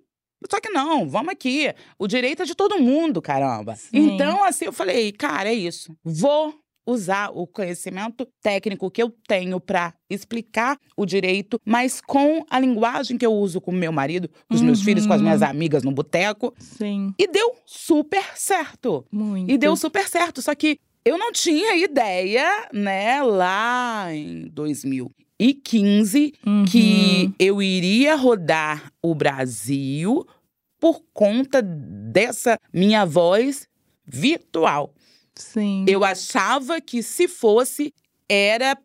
[0.49, 1.71] só que não, vamos aqui.
[1.99, 3.75] O direito é de todo mundo, caramba.
[3.75, 4.15] Sim.
[4.15, 5.93] Então, assim, eu falei, cara, é isso.
[6.03, 12.59] Vou usar o conhecimento técnico que eu tenho para explicar o direito, mas com a
[12.59, 14.85] linguagem que eu uso com meu marido, com os meus Uhum.
[14.85, 16.53] filhos, com as minhas amigas no boteco.
[16.57, 19.05] Sim, E deu super certo.
[19.11, 19.51] muito.
[19.51, 20.41] E deu super certo.
[20.41, 24.47] Só que eu não tinha ideia, né, lá em
[25.39, 26.65] 2015, Uhum.
[26.65, 30.25] que eu iria rodar o Brasil
[30.79, 33.67] por conta dessa minha voz
[34.05, 34.93] virtual.
[35.39, 35.85] Sim.
[35.87, 37.93] Eu achava que se fosse,
[38.27, 38.77] era.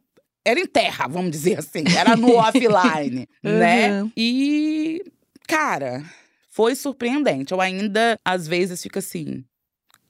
[0.47, 1.85] Era em terra, vamos dizer assim.
[1.97, 4.03] Era no offline, né?
[4.03, 4.13] Uhum.
[4.15, 5.03] E,
[5.49, 6.05] cara,
[6.51, 7.53] foi surpreendente.
[7.53, 9.43] Eu ainda, às vezes, fico assim.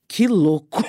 [0.08, 0.82] Que louco.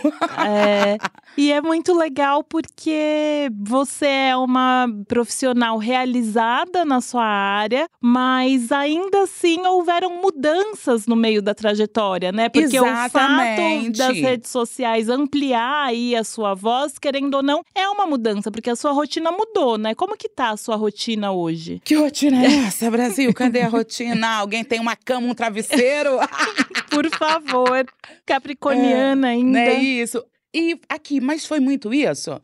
[0.46, 0.98] É,
[1.38, 9.24] e é muito legal porque você é uma profissional realizada na sua área, mas ainda
[9.24, 12.50] assim houveram mudanças no meio da trajetória, né?
[12.50, 13.98] Porque o fato Exatamente.
[13.98, 18.70] das redes sociais ampliar aí a sua voz, querendo ou não, é uma mudança, porque
[18.70, 19.94] a sua rotina mudou, né?
[19.94, 21.82] Como que tá a sua rotina hoje?
[21.84, 23.34] Que rotina é essa, Brasil?
[23.34, 24.28] Cadê a rotina?
[24.38, 26.12] Alguém tem uma cama, um travesseiro?
[26.90, 27.86] Por favor,
[28.26, 29.52] capricorniana ainda.
[29.52, 30.24] Não é isso?
[30.56, 32.40] E aqui, mas foi muito isso.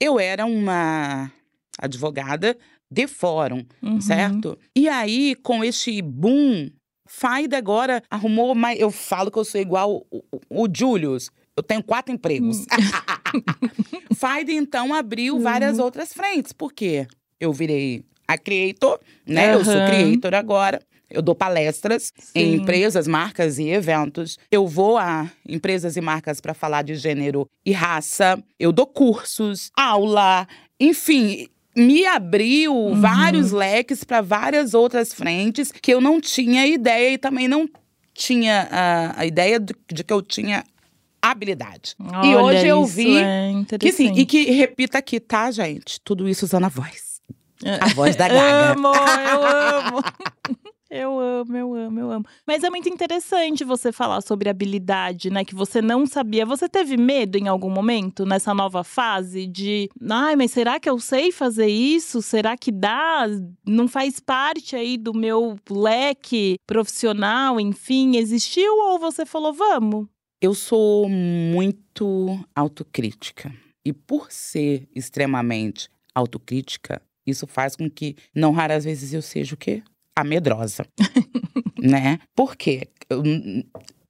[0.00, 1.30] Eu era uma
[1.78, 2.56] advogada
[2.90, 4.00] de fórum, Uhum.
[4.00, 4.56] certo?
[4.76, 6.70] E aí, com este boom,
[7.08, 8.78] Faida agora arrumou mais.
[8.78, 11.30] Eu falo que eu sou igual o, o, Julius.
[11.56, 12.64] Eu tenho quatro empregos.
[14.14, 16.52] Faida, então, abriu várias outras frentes.
[16.52, 17.06] Por quê?
[17.40, 19.54] Eu virei a creator, né?
[19.54, 20.80] Eu sou creator agora.
[21.08, 22.62] Eu dou palestras em Sim.
[22.62, 24.38] empresas, marcas e eventos.
[24.50, 28.42] Eu vou a empresas e marcas para falar de gênero e raça.
[28.58, 30.46] Eu dou cursos, aula,
[30.80, 31.48] enfim.
[31.76, 33.00] Me abriu Uhum.
[33.00, 37.68] vários leques para várias outras frentes que eu não tinha ideia e também não
[38.14, 38.66] tinha
[39.14, 40.64] a ideia de, de que eu tinha
[41.20, 41.94] habilidade.
[42.00, 46.00] e Olha, hoje eu vi é que sim, e que repita aqui, tá, gente?
[46.00, 47.20] Tudo isso usando a voz.
[47.80, 48.72] A voz da Gaga.
[48.72, 50.02] Amo, eu amo.
[50.88, 52.24] Eu amo, eu amo, eu amo.
[52.46, 55.44] Mas é muito interessante você falar sobre habilidade, né?
[55.44, 56.46] Que você não sabia.
[56.46, 60.98] Você teve medo em algum momento nessa nova fase de, ai, mas será que eu
[61.00, 62.22] sei fazer isso?
[62.22, 63.26] Será que dá?
[63.66, 68.72] Não faz parte aí do meu leque profissional, enfim, existiu?
[68.78, 70.06] Ou você falou, vamos?
[70.40, 73.52] Eu sou muito autocrítica.
[73.84, 79.58] E por ser extremamente autocrítica, isso faz com que, não raras vezes, eu seja o
[79.58, 79.82] quê?
[80.16, 80.86] A medrosa.
[81.78, 82.18] né?
[82.34, 82.88] Por quê?
[83.10, 83.22] Eu,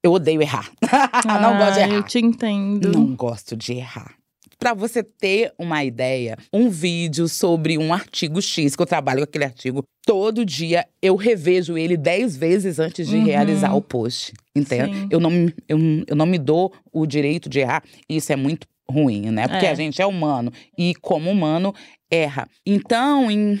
[0.03, 0.71] eu odeio errar.
[1.25, 2.03] não gosto de Ah, Eu errar.
[2.03, 2.91] te entendo.
[2.93, 4.15] Não gosto de errar.
[4.59, 9.25] Para você ter uma ideia, um vídeo sobre um artigo X, que eu trabalho com
[9.25, 13.25] aquele artigo todo dia, eu revejo ele dez vezes antes de Uhum.
[13.25, 14.33] realizar o post.
[14.55, 14.97] Entende?
[14.97, 15.07] Sim.
[15.11, 17.83] Eu não, me- eu, eu não me dou o direito de errar.
[18.09, 19.47] Isso é muito ruim, né?
[19.47, 19.69] Porque É.
[19.69, 20.51] a gente é humano.
[20.75, 21.71] E como humano,
[22.09, 22.47] erra.
[22.65, 23.59] Então, em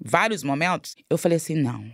[0.00, 1.84] vários momentos, eu falei assim: não.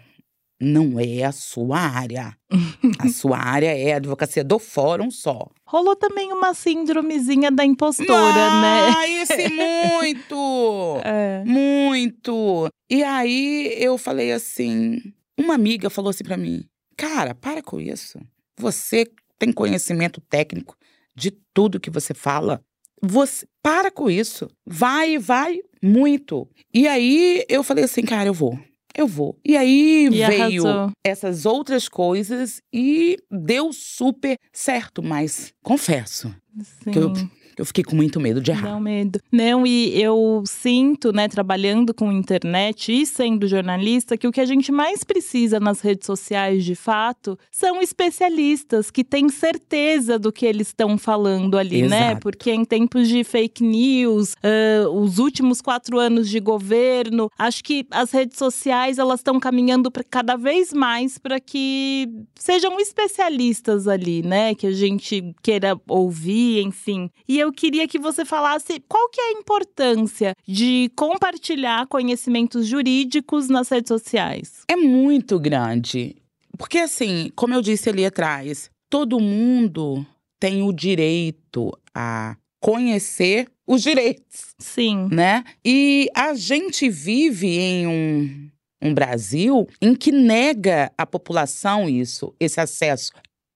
[0.59, 2.35] Não é a sua área.
[2.99, 5.51] a sua área é a advocacia do fórum só.
[5.67, 8.95] Rolou também uma síndromezinha da impostora, né?
[8.97, 11.01] Ah, esse muito!
[11.05, 11.45] É.
[11.45, 12.69] Muito!
[12.91, 14.99] E aí eu falei assim:
[15.39, 16.65] uma amiga falou assim pra mim:
[16.97, 18.19] Cara, para com isso.
[18.59, 19.07] Você
[19.39, 20.75] tem conhecimento técnico
[21.15, 22.63] de tudo que você fala.
[23.03, 24.49] Você para com isso.
[24.67, 26.49] Vai, vai muito.
[26.73, 28.59] E aí eu falei assim, cara, eu vou.
[28.97, 29.39] Eu vou.
[29.45, 30.93] E aí E veio arrasou.
[31.05, 36.35] essas outras coisas e deu super certo, mas confesso
[36.83, 36.91] Sim.
[36.93, 37.13] que eu
[37.57, 38.77] Eu fiquei com muito medo de errar.
[38.77, 39.19] Um medo.
[39.33, 44.45] Não, e eu sinto, né, trabalhando com internet e sendo jornalista, que o que a
[44.45, 50.45] gente mais precisa nas redes sociais, de fato, são especialistas que têm certeza do que
[50.45, 52.09] eles estão falando ali, né?
[52.09, 52.21] Exato.
[52.21, 57.87] Porque em tempos de fake news, ah, os últimos quatro anos de governo, acho que
[57.91, 64.23] as redes sociais elas estão caminhando pra, cada vez mais para que sejam especialistas ali,
[64.23, 64.55] né?
[64.55, 67.11] Que a gente queira ouvir, enfim.
[67.27, 73.49] E eu queria que você falasse qual que é a importância de compartilhar conhecimentos jurídicos
[73.49, 74.63] nas redes sociais.
[74.69, 76.17] É muito grande.
[76.59, 80.07] Porque, assim, como eu disse ali atrás, todo mundo
[80.39, 85.09] tem o direito a conhecer os direitos, Sim.
[85.11, 85.45] né?
[85.65, 88.51] E a gente vive em um,
[88.83, 93.11] um Brasil em que nega à população isso, esse acesso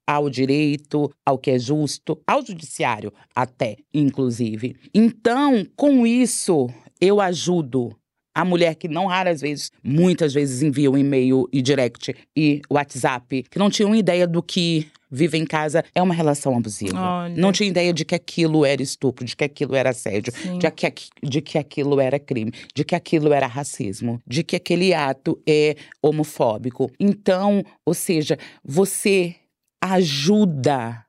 [0.07, 4.77] ao direito, ao que é justo, ao judiciário até, inclusive.
[4.95, 6.69] Então, com isso,
[7.01, 7.97] eu ajudo
[8.35, 13.45] a mulher que não raras vezes, muitas vezes envia um e-mail e direct e WhatsApp,
[13.51, 16.99] que não tinham ideia do que vive em casa é uma relação abusiva.
[16.99, 17.35] Olha.
[17.35, 20.59] Não tinha ideia de que aquilo era estupro, de que aquilo era assédio, Sim.
[20.59, 24.95] de que, de que aquilo era crime, de que aquilo era racismo, de que aquele
[24.95, 26.91] ato é homofóbico.
[27.01, 29.35] Então, ou seja, você
[29.81, 31.05] ajuda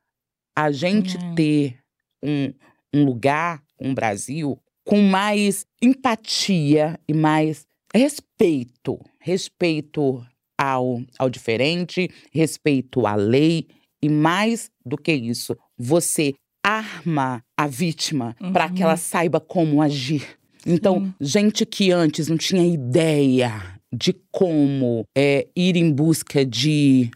[0.56, 1.34] a gente É.
[1.36, 1.78] ter
[2.24, 2.54] um,
[2.94, 9.00] um lugar, um Brasil, com mais empatia e mais respeito.
[9.20, 10.24] Respeito
[10.58, 13.68] ao, ao diferente, respeito à lei
[14.02, 18.84] e mais do que isso, você arma a vítima para que Uhum.
[18.90, 20.38] ela saiba como agir.
[20.66, 27.10] Então, gente que antes não tinha ideia de como é, ir em busca de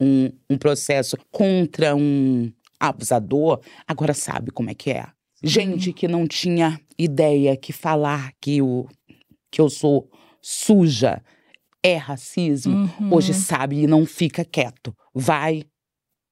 [0.00, 5.06] um, um processo contra um abusador, agora sabe como é que é.
[5.42, 8.86] Gente que não tinha ideia que falar que, o,
[9.50, 10.10] que eu sou
[10.40, 11.22] suja
[11.82, 13.14] é racismo, Uhum.
[13.14, 14.94] hoje sabe e não fica quieto.
[15.14, 15.62] Vai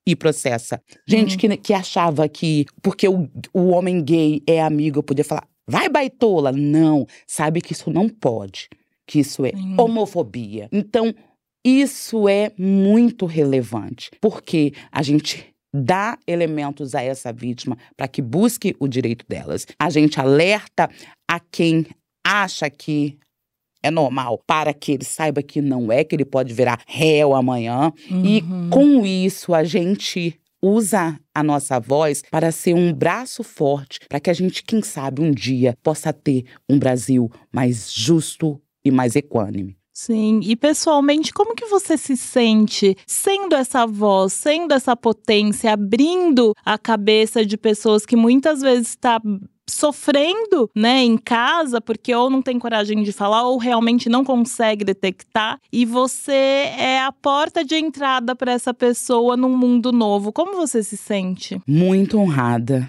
[0.07, 0.81] e processa.
[1.07, 5.47] Gente que, que achava que porque o, o homem gay é amigo, eu podia falar,
[5.67, 6.53] vai baitola.
[6.53, 8.69] Não, sabe que isso não pode,
[9.07, 9.77] que isso é Sim.
[9.79, 10.69] homofobia.
[10.73, 11.15] Então,
[11.65, 18.75] isso é muito relevante, porque a gente dá elementos a essa vítima para que busque
[18.81, 19.67] o direito delas.
[19.79, 20.89] A gente alerta
[21.31, 21.87] a quem
[22.27, 23.19] acha que
[23.83, 27.93] é normal, para que ele saiba que não é, que ele pode virar réu amanhã.
[28.09, 28.71] E Uhum.
[28.71, 34.29] com isso, a gente usa a nossa voz para ser um braço forte, para que
[34.31, 39.78] a gente, quem sabe, um dia possa ter um Brasil mais justo e mais equânime.
[40.01, 46.55] Sim, e pessoalmente, como que você se sente sendo essa voz, sendo essa potência, abrindo
[46.65, 49.21] a cabeça de pessoas que muitas vezes está
[49.69, 54.85] sofrendo, né, em casa, porque ou não tem coragem de falar ou realmente não consegue
[54.85, 56.33] detectar, e você
[56.79, 60.33] é a porta de entrada para essa pessoa num mundo novo.
[60.33, 61.61] Como você se sente?
[61.67, 62.89] Muito honrada,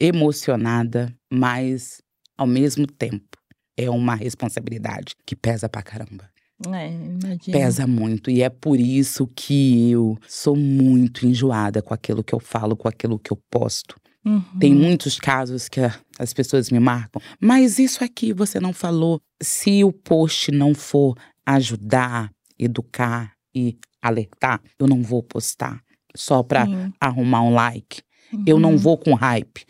[0.00, 1.98] emocionada, mas
[2.38, 3.37] ao mesmo tempo
[3.78, 6.28] é uma responsabilidade que pesa pra caramba.
[6.66, 7.38] É, imagina.
[7.52, 8.30] Pesa muito.
[8.30, 12.88] E é por isso que eu sou muito enjoada com aquilo que eu falo, com
[12.88, 13.94] aquilo que eu posto.
[14.24, 14.42] Uhum.
[14.58, 15.80] Tem muitos casos que
[16.18, 17.22] as pessoas me marcam.
[17.40, 19.20] Mas isso aqui você não falou.
[19.40, 21.14] Se o post não for
[21.46, 25.80] ajudar, educar e alertar, eu não vou postar
[26.16, 26.92] só pra Sim.
[27.00, 28.02] arrumar um like.
[28.44, 28.76] Eu não Uhum.
[28.78, 29.64] vou com hype.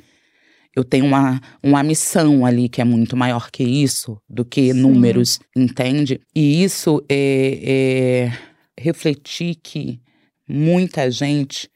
[0.78, 4.80] Eu tenho uma, uma missão ali que é muito maior que isso, do que Sim.
[4.80, 6.20] números, entende?
[6.32, 8.38] E isso é, é
[8.80, 10.00] refletir que
[10.48, 11.68] muita gente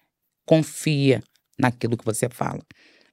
[0.46, 1.20] confia
[1.58, 2.60] naquilo que você fala.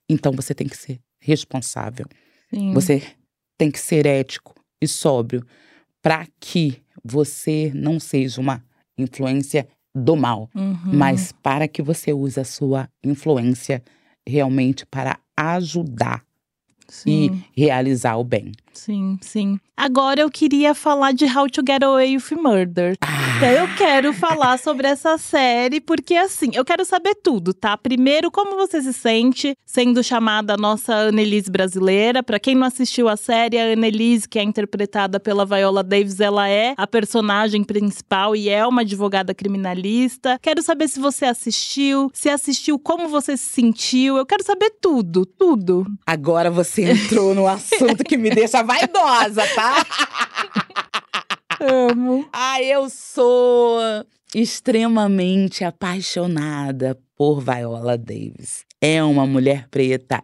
[0.07, 2.05] Então você tem que ser responsável.
[2.53, 2.71] Sim.
[2.71, 3.01] Você
[3.57, 5.43] tem que ser ético e sóbrio
[6.03, 8.63] para que você não seja uma
[8.95, 10.77] influência do mal Uhum.
[10.93, 13.83] mas para que você use a sua influência
[14.27, 16.23] realmente para ajudar
[16.87, 17.43] Sim.
[17.55, 18.51] e realizar o bem.
[18.79, 19.59] Sim, sim.
[19.75, 22.95] Agora eu queria falar de How to Get Away with Murder.
[23.01, 27.77] Ah, Eu quero falar sobre essa série, porque assim, eu quero saber tudo, tá?
[27.77, 32.21] Primeiro, como você se sente sendo chamada a nossa Annelise brasileira?
[32.21, 36.49] Pra quem não assistiu a série, a Annelise, que é interpretada pela Viola Davis, ela
[36.49, 40.37] é a personagem principal e é uma advogada criminalista.
[40.41, 44.17] Quero saber se você assistiu, se assistiu, como você se sentiu.
[44.17, 45.85] Eu quero saber tudo, tudo.
[46.05, 49.83] agora você entrou no assunto que me deixa vaidosa, tá?
[51.59, 52.29] Amo.
[52.31, 53.79] Ah, eu sou
[54.33, 58.63] extremamente apaixonada por Viola Davis.
[58.79, 60.23] É uma mulher preta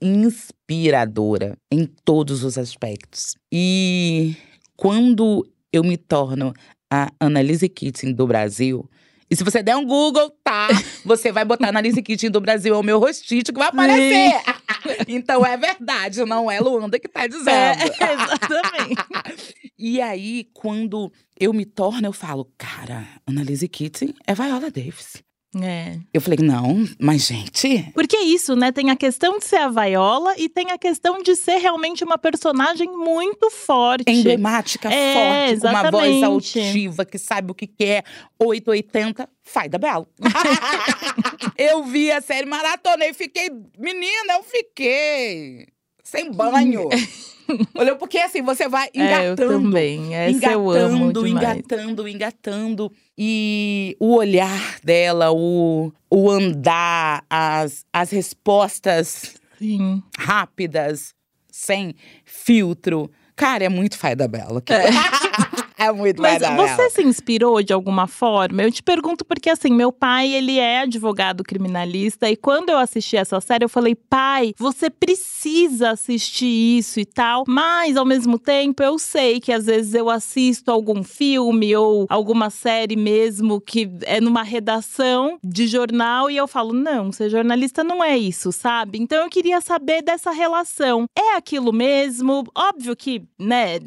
[0.00, 3.36] inspiradora em todos os aspectos.
[3.52, 4.34] E
[4.76, 6.54] quando eu me torno
[6.90, 8.88] a Annalise Keating do Brasil,
[9.30, 10.68] e se você der um Google, tá?
[11.04, 14.40] Você vai botar Annalise Keating do Brasil, é o meu rostite que vai aparecer.
[15.08, 17.48] então é verdade, não é Luanda que tá dizendo.
[17.50, 17.74] É,
[18.12, 19.72] exatamente.
[19.78, 25.23] e aí, quando eu me torno, eu falo, cara, Annalise Keating é Viola Davis.
[25.62, 25.98] É.
[26.12, 27.90] Eu falei, não, mas gente.
[27.94, 28.72] Porque é isso, né?
[28.72, 32.18] Tem a questão de ser a Viola e tem a questão de ser realmente uma
[32.18, 34.10] personagem muito forte.
[34.10, 35.90] Emblemática, é, forte, exatamente.
[35.90, 38.04] com uma voz altiva, que sabe o que quer.
[38.38, 39.28] 880,
[39.70, 40.08] da Belo.
[41.56, 43.50] eu vi a série maratona e fiquei.
[43.78, 45.73] Menina, eu fiquei.
[46.04, 46.88] Sem banho.
[47.74, 49.22] Olhou porque assim, você vai engatando.
[49.22, 50.14] É, eu também.
[50.14, 51.32] Essa engatando, eu amo demais.
[51.32, 52.92] engatando, engatando.
[53.16, 60.02] E o olhar dela, o, o andar, as, as respostas Sim.
[60.18, 61.14] rápidas,
[61.50, 61.94] sem
[62.24, 63.10] filtro.
[63.34, 64.62] Cara, é muito Faida Bela.
[64.68, 64.84] É.
[65.84, 68.62] é muito Mas você se inspirou de alguma forma?
[68.62, 72.30] Eu te pergunto porque, assim, meu pai, ele é advogado criminalista.
[72.30, 77.44] E quando eu assisti essa série, eu falei, pai, você precisa assistir isso e tal.
[77.46, 82.50] Mas, ao mesmo tempo, eu sei que às vezes eu assisto algum filme ou alguma
[82.50, 88.02] série mesmo que é numa redação de jornal e eu falo, não, ser jornalista não
[88.02, 88.98] é isso, sabe?
[88.98, 91.06] Então eu queria saber dessa relação.
[91.16, 92.44] É aquilo mesmo?
[92.54, 93.78] Óbvio que, né,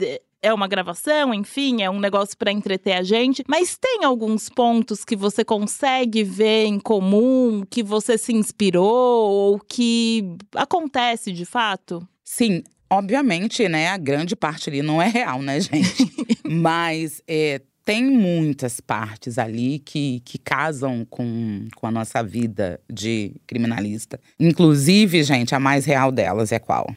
[0.42, 5.04] é uma gravação, enfim, é um negócio para entreter a gente, mas tem alguns pontos
[5.04, 12.08] que você consegue ver em comum, que você se inspirou ou que acontece de fato?
[12.24, 16.12] Sim, obviamente, né, a grande parte ali não é real, né, gente?
[16.46, 23.34] mas é, tem muitas partes ali que, que casam com, com a nossa vida de
[23.48, 24.20] criminalista.
[24.40, 26.94] Inclusive, gente, a mais real delas é qual?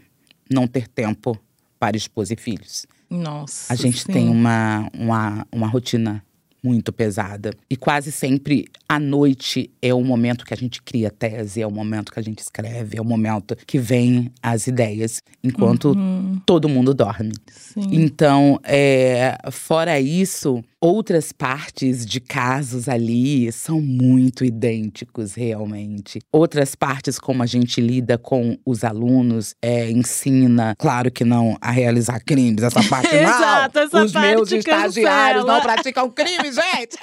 [0.50, 1.38] Não ter tempo
[1.78, 2.86] para esposa e filhos.
[3.10, 3.72] Nossa.
[3.72, 4.12] A gente sim.
[4.12, 6.22] tem uma, uma, uma rotina
[6.62, 7.52] muito pesada.
[7.68, 11.70] E quase sempre à noite é o momento que a gente cria tese, é o
[11.70, 16.40] momento que a gente escreve, é o momento que vem as ideias, enquanto uhum.
[16.44, 17.32] todo mundo dorme.
[17.50, 17.88] Sim.
[17.90, 26.20] Então, é, fora isso, outras partes de casos ali são muito idênticos, realmente.
[26.32, 31.70] Outras partes, como a gente lida com os alunos, é, ensina, claro que não a
[31.70, 33.20] realizar crimes, essa parte não.
[33.20, 36.96] Exato, essa os parte meus estagiários não praticam crime, gente!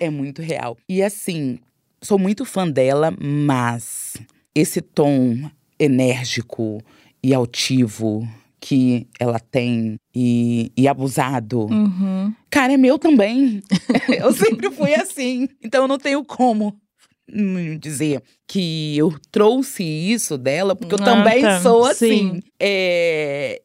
[0.00, 0.76] é muito real.
[0.88, 1.60] E assim,
[2.02, 4.14] sou muito fã dela, mas
[4.54, 5.48] esse tom
[5.78, 6.82] enérgico
[7.22, 8.28] e altivo
[8.64, 11.66] que ela tem e, e abusado.
[11.70, 12.32] Uhum.
[12.48, 13.62] Cara, é meu também.
[14.18, 15.46] eu sempre fui assim.
[15.62, 16.74] Então eu não tenho como
[17.78, 21.60] dizer que eu trouxe isso dela, porque eu ah, também tá.
[21.60, 22.40] sou assim.
[22.58, 23.60] É,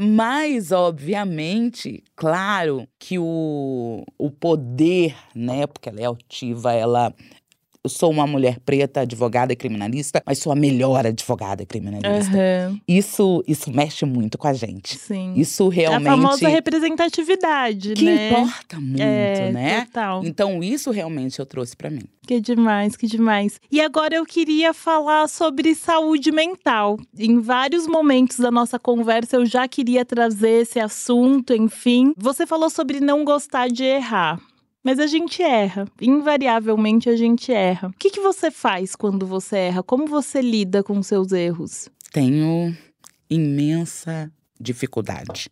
[0.00, 5.66] mas, obviamente, claro que o, o poder, né?
[5.66, 7.12] Porque ela é altiva, ela
[7.88, 12.36] eu sou uma mulher preta, advogada e criminalista, mas sou a melhor advogada e criminalista.
[12.36, 12.80] Uhum.
[12.86, 14.98] Isso, isso mexe muito com a gente.
[14.98, 15.32] Sim.
[15.34, 16.06] Isso realmente.
[16.06, 18.28] A famosa representatividade, que né?
[18.28, 19.84] Que importa muito, é, né?
[19.86, 20.24] Total.
[20.24, 22.02] Então, isso realmente eu trouxe para mim.
[22.26, 23.58] Que demais, que demais.
[23.72, 26.98] E agora eu queria falar sobre saúde mental.
[27.18, 32.12] Em vários momentos da nossa conversa eu já queria trazer esse assunto, enfim.
[32.18, 34.38] Você falou sobre não gostar de errar.
[34.82, 35.86] Mas a gente erra.
[36.00, 37.88] Invariavelmente a gente erra.
[37.88, 39.82] O que, que você faz quando você erra?
[39.82, 41.88] Como você lida com seus erros?
[42.12, 42.76] Tenho
[43.28, 45.50] imensa dificuldade.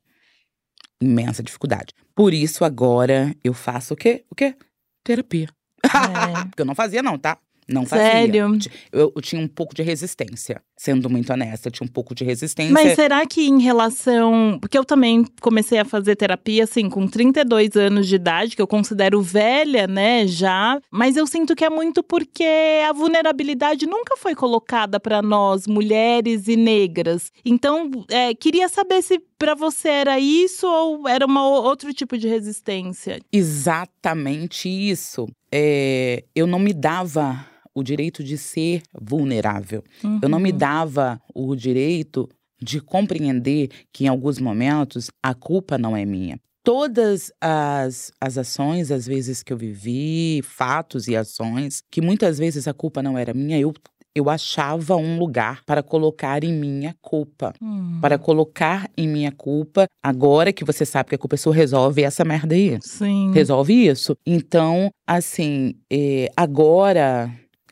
[1.01, 1.93] Imensa dificuldade.
[2.15, 4.25] Por isso, agora eu faço o quê?
[4.31, 4.57] O quê?
[5.05, 5.49] Terapia.
[5.85, 6.45] É.
[6.49, 7.39] Porque eu não fazia, não, tá?
[7.69, 8.07] Não fazia.
[8.07, 8.59] Sério?
[8.93, 10.63] Eu, eu, tinha um pouco de resistência.
[10.77, 12.73] Sendo muito honesta, eu tinha um pouco de resistência.
[12.73, 14.59] Mas será que em relação.
[14.61, 18.67] Porque eu também comecei a fazer terapia, assim, com 32 anos de idade, que eu
[18.67, 20.81] considero velha, né, já.
[20.91, 22.47] Mas eu sinto que é muito porque
[22.89, 27.33] a vulnerabilidade nunca foi colocada para nós, mulheres e negras.
[27.45, 32.29] Então, é, queria saber se para você era isso ou era uma outro tipo de
[32.29, 33.21] resistência?
[33.33, 35.27] Exatamente isso.
[35.51, 37.47] É, eu não me dava
[37.77, 39.85] o direito de ser vulnerável.
[40.03, 40.19] Uhum.
[40.23, 40.57] Eu não me uhum.
[40.57, 42.27] dava o direito
[42.61, 46.41] de compreender que em alguns momentos a culpa não é minha.
[46.65, 52.67] Todas as, as ações, as vezes que eu vivi, fatos e ações, que muitas vezes
[52.67, 53.75] a culpa não era minha, eu
[54.17, 57.53] eu achava um lugar para colocar em minha culpa.
[57.61, 57.99] Hum.
[58.01, 62.03] Para colocar em minha culpa, agora que você sabe que a culpa é sua, resolve
[62.03, 62.79] essa merda aí.
[62.81, 63.31] Sim.
[63.35, 64.17] Resolve isso.
[64.27, 67.31] Então, assim, é, agora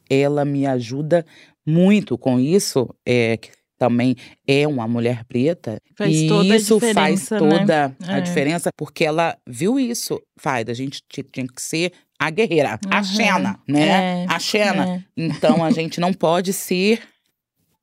[0.08, 1.24] ela me ajuda
[1.66, 4.14] muito com isso, é, que também
[4.46, 5.78] é uma mulher preta.
[5.96, 7.58] Faz e toda a isso faz diferença, né?
[7.58, 8.20] toda a É.
[8.20, 10.20] diferença, porque ela viu isso.
[10.38, 13.04] Faz, a gente ti- tinha que ser a guerreira, a Uhum.
[13.04, 14.22] Xena, né?
[14.22, 14.88] É, A Xena.
[14.96, 15.04] é.
[15.16, 17.00] Então a gente não pode ser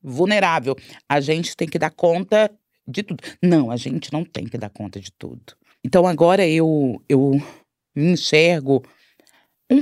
[0.01, 0.75] vulnerável.
[1.07, 2.49] A gente tem que dar conta
[2.87, 3.21] de tudo.
[3.41, 5.41] Não, a gente não tem que dar conta de tudo.
[5.83, 7.31] Então agora eu eu
[7.95, 8.83] me enxergo
[9.69, 9.81] um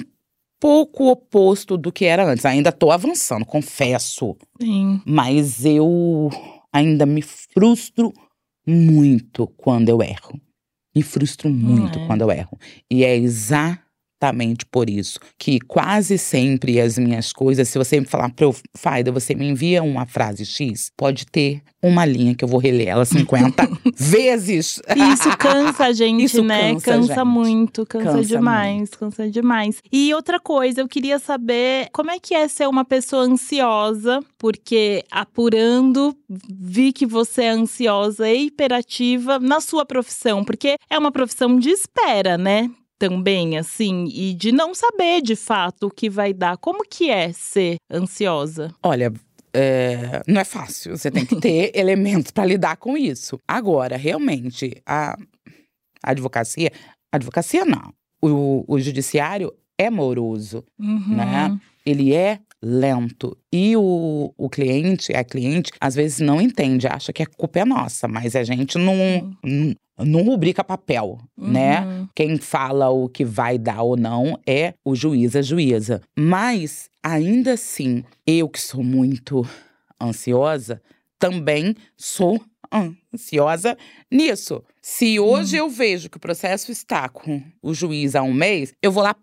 [0.60, 2.46] pouco oposto do que era antes.
[2.46, 5.02] Ainda tô avançando, confesso, Sim.
[5.06, 6.30] mas eu
[6.72, 8.14] ainda me frustro
[8.66, 10.40] muito quando eu erro.
[10.96, 12.08] Me frustro muito é.
[12.08, 12.58] quando eu erro.
[12.90, 13.89] E é exatamente
[14.72, 19.34] por isso que quase sempre as minhas coisas, se você me falar, "Pro, Faida, você
[19.34, 23.68] me envia uma frase X, pode ter uma linha que eu vou reler ela 50
[23.96, 24.82] vezes.
[25.14, 26.74] Isso cansa a gente, Isso né?
[26.74, 27.24] cansa, Cansa, gente.
[27.26, 29.82] muito, cansa, Cansa demais, cansa demais.
[29.92, 35.04] E outra coisa, eu queria saber como é que é ser uma pessoa ansiosa, porque
[35.10, 36.14] apurando,
[36.50, 41.70] vi que você é ansiosa e hiperativa na sua profissão, porque é uma profissão de
[41.70, 42.70] espera, né?
[43.00, 46.58] Também, assim, e de não saber de fato o que vai dar.
[46.58, 48.76] Como que é ser ansiosa?
[48.84, 49.12] Olha,
[49.54, 50.98] é, não é fácil.
[50.98, 53.40] Você tem que ter elementos para lidar com isso.
[53.48, 55.18] Agora, realmente, a,
[56.04, 56.72] a advocacia,
[57.12, 57.94] a advocacia não.
[58.22, 61.16] O, o judiciário é moroso, Uhum.
[61.16, 61.58] Né?
[61.86, 63.38] ele é lento.
[63.52, 67.66] E o, o cliente, a cliente, às vezes não entende, acha que a culpa é
[67.66, 68.96] nossa, mas a gente não,
[69.44, 71.82] não, não rubrica papel, né?
[71.82, 72.08] Uhum.
[72.16, 76.02] Quem fala o que vai dar ou não é o juiz, a juíza.
[76.18, 79.48] Mas, ainda assim, eu que sou muito
[80.02, 80.82] ansiosa,
[81.18, 82.42] também sou
[83.14, 83.78] ansiosa
[84.12, 84.64] nisso.
[84.82, 88.92] Se hoje eu vejo que o processo está com o juiz há um mês, eu
[88.92, 89.16] vou lá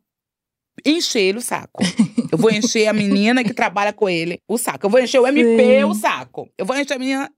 [0.85, 1.83] encher ele o saco.
[2.31, 4.87] Eu vou encher a menina que trabalha com ele o saco.
[4.87, 6.01] Eu vou encher o MP o Sim.
[6.01, 6.49] saco.
[6.59, 7.31] Eu vou encher a menina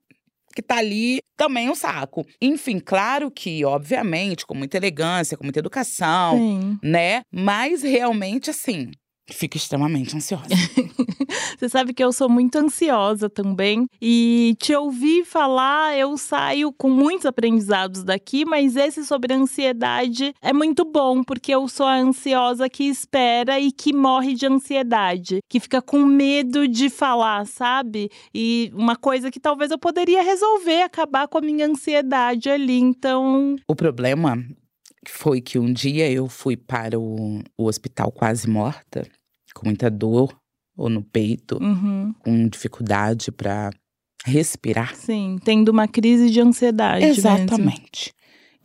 [0.55, 2.25] que tá ali também o saco.
[2.41, 6.79] Enfim, claro que, obviamente, com muita elegância, com muita educação, Sim.
[6.83, 7.21] né?
[7.31, 8.91] Mas realmente, assim,
[9.33, 10.45] fico extremamente ansiosa.
[11.57, 13.87] Você sabe que eu sou muito ansiosa também.
[14.01, 20.53] E te ouvir falar, eu saio com muitos aprendizados daqui, mas esse sobre ansiedade é
[20.53, 25.59] muito bom, porque eu sou a ansiosa que espera e que morre de ansiedade, que
[25.59, 28.09] fica com medo de falar, sabe?
[28.33, 32.79] E uma coisa que talvez eu poderia resolver, acabar com a minha ansiedade ali.
[32.79, 34.37] Então, o problema
[35.07, 39.07] foi que um dia eu fui para o, o hospital quase morta,
[39.53, 40.35] com muita dor
[40.77, 43.69] ou no peito, uhum, com dificuldade para
[44.25, 44.95] respirar.
[44.95, 47.05] sim, tendo uma crise de ansiedade.
[47.05, 47.19] mesmo.
[47.19, 48.13] Exatamente.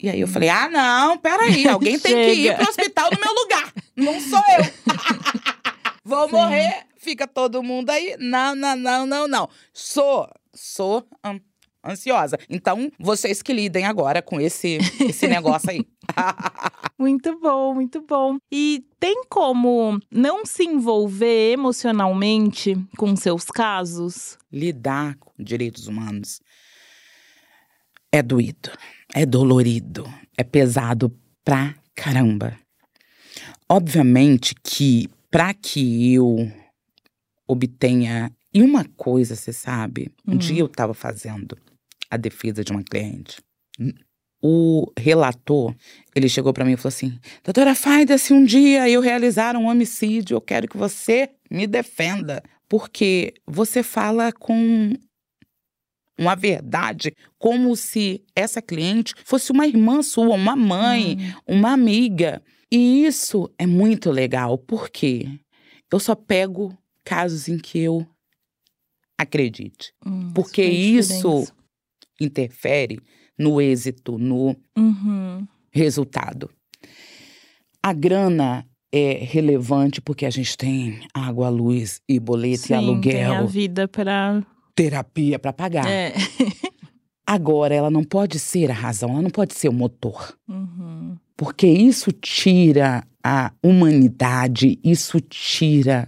[0.01, 3.33] E aí eu falei: ah, não, peraí, alguém tem que ir pro hospital no meu
[3.43, 3.73] lugar.
[3.97, 4.95] Não sou eu.
[6.05, 6.33] Vou Sim.
[6.35, 8.17] morrer, fica todo mundo aí.
[8.19, 9.49] Não, não, não, não, não.
[9.73, 11.41] Sou, sou an-
[11.87, 12.39] ansiosa.
[12.51, 15.87] Então, vocês que lidem agora com esse, esse negócio aí.
[16.99, 18.39] Muito bom, muito bom.
[18.53, 24.39] E tem como não se envolver emocionalmente com seus casos?
[24.51, 26.41] Lidar com direitos humanos
[28.13, 28.71] é doído,
[29.13, 30.09] é dolorido,
[30.39, 31.13] é pesado
[31.45, 32.57] pra caramba.
[33.69, 36.49] Obviamente que para que eu
[37.47, 38.31] obtenha.
[38.53, 40.39] E uma coisa, você sabe, um Hum.
[40.39, 41.59] dia eu estava fazendo
[42.09, 43.43] a defesa de uma cliente.
[44.47, 45.75] O relator,
[46.15, 49.67] ele chegou para mim e falou assim: Doutora Faida, se um dia eu realizar um
[49.69, 52.43] homicídio, eu quero que você me defenda.
[52.69, 54.93] Porque você fala com
[56.19, 61.17] uma verdade, como se essa cliente fosse uma irmã sua, uma mãe,
[61.49, 62.43] Hum, uma amiga.
[62.71, 65.27] E isso é muito legal, porque
[65.91, 68.07] eu só pego casos em que eu
[69.17, 69.95] acredite.
[70.05, 71.47] hum, Porque isso
[72.21, 73.01] interfere
[73.39, 76.51] no êxito, no Uhum, resultado.
[77.83, 82.77] A grana é relevante porque a gente tem água, luz e boleto sim, e Tem
[82.77, 84.43] a aluguel, vida para.
[84.75, 85.89] terapia para pagar.
[85.91, 86.15] É.
[87.27, 90.37] Agora, ela não pode ser a razão, ela não pode ser o motor.
[90.49, 96.07] Uhum, Porque isso tira a humanidade, isso tira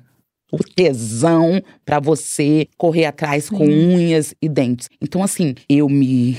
[0.53, 3.95] o tesão para você correr atrás com Sim.
[3.95, 4.89] unhas e dentes.
[5.01, 6.37] Então, assim, eu me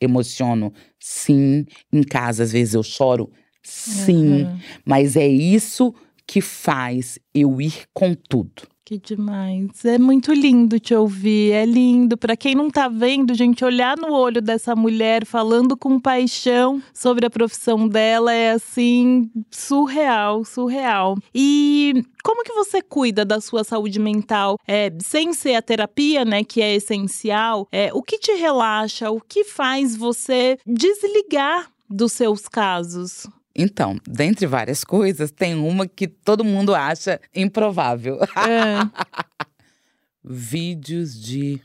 [0.00, 1.64] emociono, sim.
[1.92, 3.30] Em casa, às vezes eu choro,
[3.62, 4.42] sim.
[4.44, 4.58] uhum.
[4.84, 5.94] Mas é isso
[6.26, 8.62] que faz eu ir com tudo.
[8.86, 9.84] Que demais.
[9.84, 12.16] É muito lindo te ouvir, é lindo.
[12.16, 17.26] Para quem não tá vendo, gente, olhar no olho dessa mulher falando com paixão sobre
[17.26, 21.16] a profissão dela é assim surreal, surreal.
[21.34, 26.44] E como que você cuida da sua saúde mental é, sem ser a terapia, né,
[26.44, 27.66] que é essencial?
[27.72, 29.10] É, o que te relaxa?
[29.10, 33.26] O que faz você desligar dos seus casos?
[33.56, 38.18] Então, dentre várias coisas, tem uma que todo mundo acha improvável.
[38.22, 39.46] É.
[40.22, 41.62] Vídeos de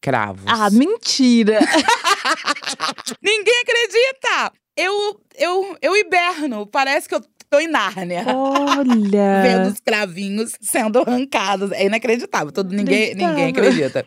[0.00, 0.44] cravos.
[0.46, 1.58] Ah, mentira!
[3.20, 4.52] Ninguém acredita!
[4.76, 8.24] Eu, eu, eu hiberno, parece que eu tô em Nárnia.
[8.28, 9.42] Olha!
[9.42, 11.72] Vendo os cravinhos sendo arrancados.
[11.72, 14.06] É inacreditável, todo, ninguém, ninguém acredita.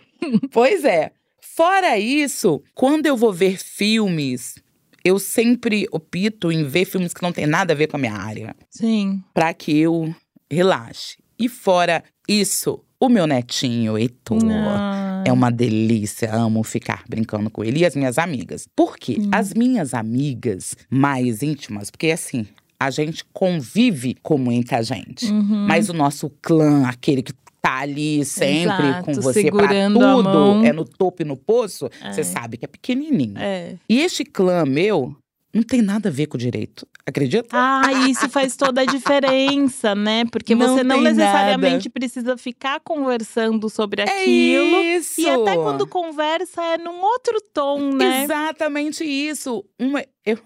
[0.51, 1.11] pois é.
[1.41, 4.55] Fora isso, quando eu vou ver filmes
[5.03, 8.13] eu sempre opto em ver filmes que não tem nada a ver com a minha
[8.13, 8.55] área.
[8.69, 9.21] Sim.
[9.33, 10.13] Pra que eu
[10.49, 11.17] relaxe.
[11.37, 15.23] E fora isso, o meu netinho, Heitor, ah.
[15.25, 16.33] é uma delícia.
[16.33, 17.79] Amo ficar brincando com ele.
[17.79, 18.67] E as minhas amigas.
[18.73, 19.17] Por quê?
[19.19, 19.29] Hum.
[19.31, 22.47] As minhas amigas mais íntimas, porque assim,
[22.79, 25.25] a gente convive com muita gente.
[25.25, 25.65] Uhum.
[25.67, 27.33] Mas o nosso clã, aquele que
[27.63, 32.11] tá ali sempre Exato, com você pra tudo, é no topo e no poço, é.
[32.11, 33.37] você sabe que é pequenininho.
[33.37, 33.75] É.
[33.87, 35.15] E este clã meu
[35.53, 36.85] não tem nada a ver com o direito.
[37.05, 37.47] Acredita?
[37.51, 40.25] Ah, isso faz toda a diferença, né?
[40.25, 41.91] Porque não você não necessariamente nada.
[41.93, 44.81] precisa ficar conversando sobre é aquilo.
[44.97, 45.21] Isso.
[45.21, 48.23] E até quando conversa é num outro tom, né?
[48.23, 49.63] Exatamente isso.
[49.79, 50.37] Uma, eu,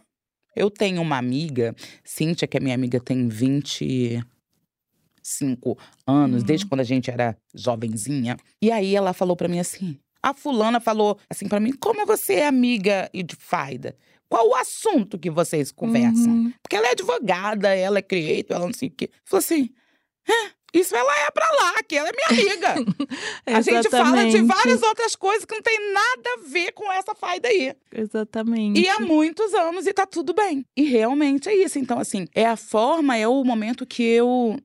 [0.56, 4.22] eu tenho uma amiga, Cíntia, que é minha amiga, tem 20
[5.28, 6.48] cinco anos, uhum.
[6.48, 8.38] desde quando a gente era jovenzinha.
[8.62, 12.36] E aí ela falou para mim assim: a fulana falou assim para mim: como você
[12.36, 13.96] é amiga e de faida?
[14.30, 16.32] Qual o assunto que vocês conversam?
[16.32, 16.54] Uhum.
[16.62, 19.10] Porque ela é advogada, ela é creator, ela não sei o quê.
[19.26, 19.70] Falou assim:
[20.74, 22.76] isso ela é pra lá, que ela é minha amiga.
[23.48, 27.16] a gente fala de várias outras coisas que não tem nada a ver com essa
[27.16, 27.74] faida aí.
[27.94, 28.80] Exatamente.
[28.80, 30.66] E há muitos anos e tá tudo bem.
[30.76, 31.80] E realmente é isso.
[31.80, 34.58] Então, assim, é a forma, é o momento que eu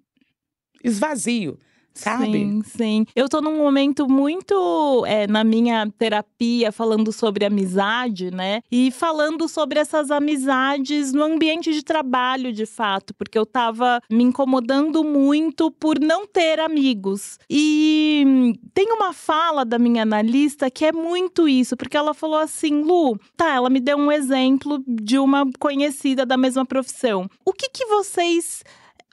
[0.82, 1.58] esvazio
[1.94, 2.32] sabe?
[2.32, 3.06] Sim, sim.
[3.14, 8.62] Eu tô num momento muito é, na minha terapia falando sobre amizade, né?
[8.70, 14.24] E falando sobre essas amizades no ambiente de trabalho, de fato, porque eu tava me
[14.24, 17.38] incomodando muito por não ter amigos.
[17.48, 22.82] E tem uma fala da minha analista que é muito isso, porque ela falou assim:
[22.82, 27.28] Lu, tá, ela me deu um exemplo de uma conhecida da mesma profissão.
[27.44, 28.62] O que que vocês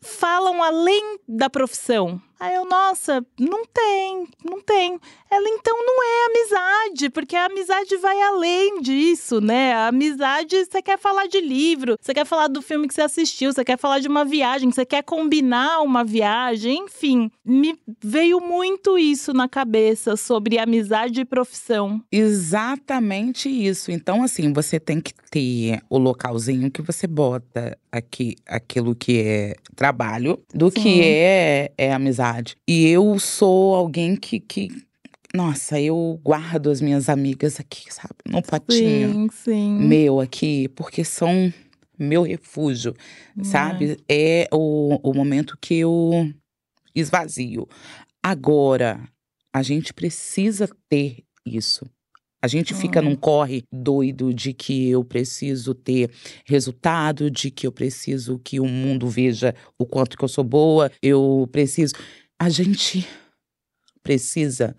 [0.01, 2.21] falam além da profissão.
[2.39, 4.97] Aí eu, nossa, não tem, não tem.
[5.29, 9.73] Ela, então não é amizade, porque a amizade vai além disso, né?
[9.73, 13.51] A amizade, você quer falar de livro, você quer falar do filme que você assistiu,
[13.51, 17.29] você quer falar de uma viagem, você quer combinar uma viagem, enfim.
[17.43, 22.01] Me veio muito isso na cabeça sobre amizade e profissão.
[22.09, 23.91] Exatamente isso.
[23.91, 29.55] Então, assim, você tem que ter o localzinho que você bota aqui, aquilo que é
[29.75, 30.81] trabalho, do Sim.
[30.81, 32.28] que é, é amizade
[32.67, 34.69] E eu sou alguém que, que
[35.33, 38.15] nossa, eu guardo as minhas amigas aqui, sabe?
[38.27, 39.79] No potinho sim, sim.
[39.79, 41.53] meu aqui, porque são
[41.97, 42.95] meu refúgio,
[43.37, 43.43] é.
[43.43, 43.97] sabe?
[44.09, 46.33] É o, o momento que eu
[46.95, 47.67] esvazio.
[48.23, 49.01] Agora,
[49.53, 51.85] a gente precisa ter isso.
[52.41, 56.09] A gente fica num corre doido de que eu preciso ter
[56.45, 60.89] resultado, de que eu preciso que o mundo veja o quanto que eu sou boa,
[61.01, 61.95] eu preciso.
[62.39, 63.05] A gente
[64.01, 64.75] precisa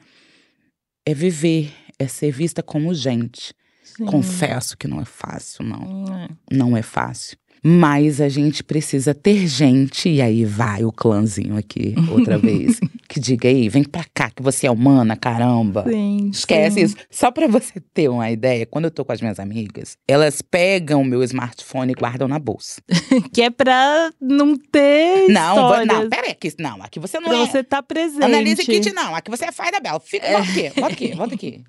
[1.07, 3.53] é viver, é ser vista como gente.
[3.83, 4.07] Sim.
[4.07, 6.05] Confesso que não é fácil, não.
[6.15, 6.29] É.
[6.51, 7.37] Não é fácil.
[7.63, 13.21] Mas a gente precisa ter gente, e aí vai o clãzinho aqui outra vez, que
[13.21, 15.85] diga aí, vem pra cá que você é humana, caramba.
[15.89, 16.85] Sim, Esquece sim.
[16.85, 16.97] isso.
[17.11, 21.03] Só pra você ter uma ideia, quando eu tô com as minhas amigas, elas pegam
[21.03, 22.81] o meu smartphone e guardam na bolsa.
[23.33, 25.87] que é pra não ter Não, histórias.
[25.87, 27.47] não, pera aqui, não, aqui você não pra é.
[27.47, 28.25] você tá presente.
[28.25, 30.01] Analise Kit, não, aqui você é Fai da Bela.
[30.01, 31.65] Fica, volta aqui, volta aqui, volta aqui.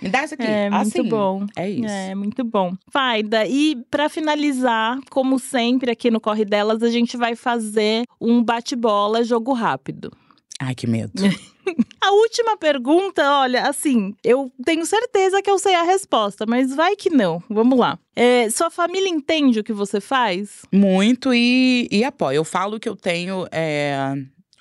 [0.00, 0.44] Me dá isso aqui.
[0.44, 1.46] É muito assim, bom.
[1.56, 1.86] É isso.
[1.86, 2.74] É muito bom.
[2.90, 8.42] Faida, e para finalizar, como sempre aqui no Corre Delas, a gente vai fazer um
[8.42, 10.12] bate-bola, jogo rápido.
[10.58, 11.12] Ai, que medo.
[12.00, 16.96] a última pergunta, olha, assim, eu tenho certeza que eu sei a resposta, mas vai
[16.96, 17.42] que não.
[17.48, 17.98] Vamos lá.
[18.14, 20.62] É, sua família entende o que você faz?
[20.72, 22.36] Muito e, e apoia.
[22.36, 24.14] Eu falo que eu tenho é,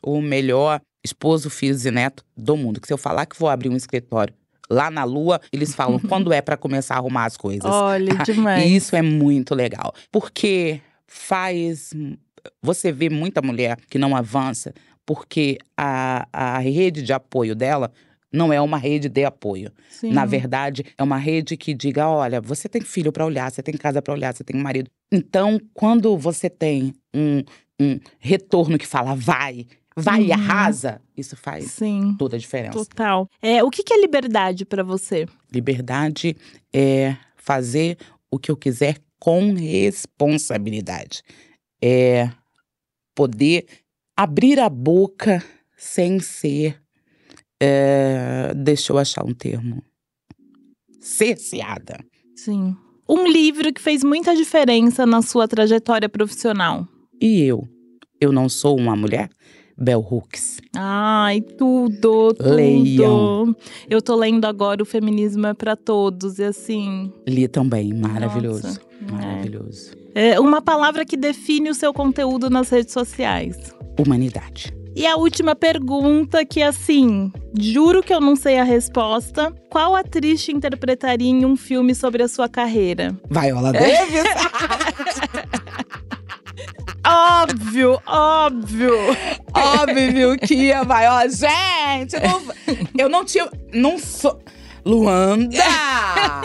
[0.03, 2.81] o melhor esposo, filhos e neto do mundo.
[2.81, 4.33] Que se eu falar que vou abrir um escritório
[4.69, 7.71] lá na Lua, eles falam quando é para começar a arrumar as coisas.
[7.71, 8.63] Olha, demais.
[8.63, 9.93] E isso é muito legal.
[10.11, 11.93] Porque faz.
[12.61, 14.73] Você vê muita mulher que não avança
[15.05, 17.91] porque a, a rede de apoio dela
[18.31, 19.71] não é uma rede de apoio.
[19.89, 20.11] Sim.
[20.11, 23.75] Na verdade, é uma rede que diga: olha, você tem filho para olhar, você tem
[23.75, 24.89] casa para olhar, você tem marido.
[25.11, 27.43] Então, quando você tem um,
[27.79, 29.65] um retorno que fala vai,
[29.95, 30.33] vai e Uhum.
[30.33, 32.15] arrasa, isso faz Sim.
[32.17, 32.73] toda a diferença.
[32.77, 33.29] Total.
[33.41, 35.25] É, o que, que é liberdade pra você?
[35.51, 36.35] Liberdade
[36.73, 37.97] é fazer
[38.29, 41.23] o que eu quiser com responsabilidade.
[41.81, 42.29] É
[43.15, 43.65] poder
[44.17, 45.43] abrir a boca
[45.77, 46.81] sem ser.
[47.61, 49.81] é, deixa eu achar um termo.
[50.99, 52.03] Cerceada.
[52.35, 52.75] Sim.
[53.07, 56.87] Um livro que fez muita diferença na sua trajetória profissional.
[57.21, 57.67] E eu?
[58.19, 59.29] Eu não sou uma mulher?
[59.77, 60.59] Bell Hooks.
[60.75, 62.53] Ai, tudo, tudo.
[62.55, 63.55] Leiam.
[63.89, 67.11] Eu tô lendo agora O Feminismo é pra Todos, e assim.
[67.27, 68.67] Li também, maravilhoso.
[68.67, 69.11] Nossa, é.
[69.11, 69.91] Maravilhoso.
[70.13, 73.57] É uma palavra que define o seu conteúdo nas redes sociais.
[73.99, 74.73] Humanidade.
[74.95, 79.53] E a última pergunta, que assim, juro que eu não sei a resposta.
[79.69, 83.13] Qual atriz te interpretaria em um filme sobre a sua carreira?
[83.29, 84.23] Viola Davis.
[87.07, 88.93] Óbvio, óbvio!
[89.53, 91.29] Óbvio que ia Viola.
[91.29, 92.41] Gente, não-
[92.97, 93.49] eu não tinha.
[93.73, 94.41] Não sou.
[94.83, 95.57] Luanda!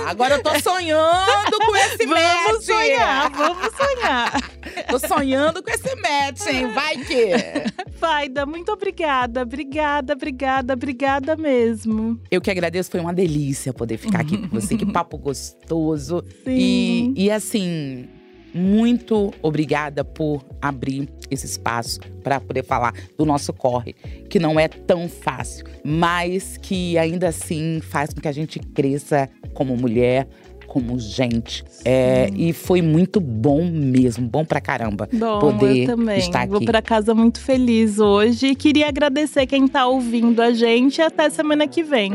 [0.08, 2.46] Agora eu tô sonhando com esse match.
[2.46, 4.50] Vamos sonhar, vamos sonhar.
[4.88, 6.72] Tô sonhando com esse match, hein?
[6.72, 7.90] Vai que.
[7.98, 12.18] Faida, muito obrigada, obrigada, obrigada, obrigada mesmo.
[12.30, 14.74] Eu que agradeço, foi uma delícia poder ficar aqui com você.
[14.74, 16.24] Que papo gostoso.
[16.42, 17.12] Sim.
[17.14, 18.08] E, e assim,
[18.54, 23.94] muito obrigada por abrir esse espaço para poder falar do nosso corre,
[24.28, 29.28] que não é tão fácil, mas que ainda assim faz com que a gente cresça
[29.54, 30.26] como mulher,
[30.66, 31.64] como gente.
[31.84, 36.18] É, e foi muito bom mesmo, bom pra caramba Bom, poder eu também.
[36.18, 36.66] estar Vou aqui.
[36.66, 38.48] pra casa muito feliz hoje.
[38.48, 42.12] E queria agradecer quem tá ouvindo a gente até semana que vem.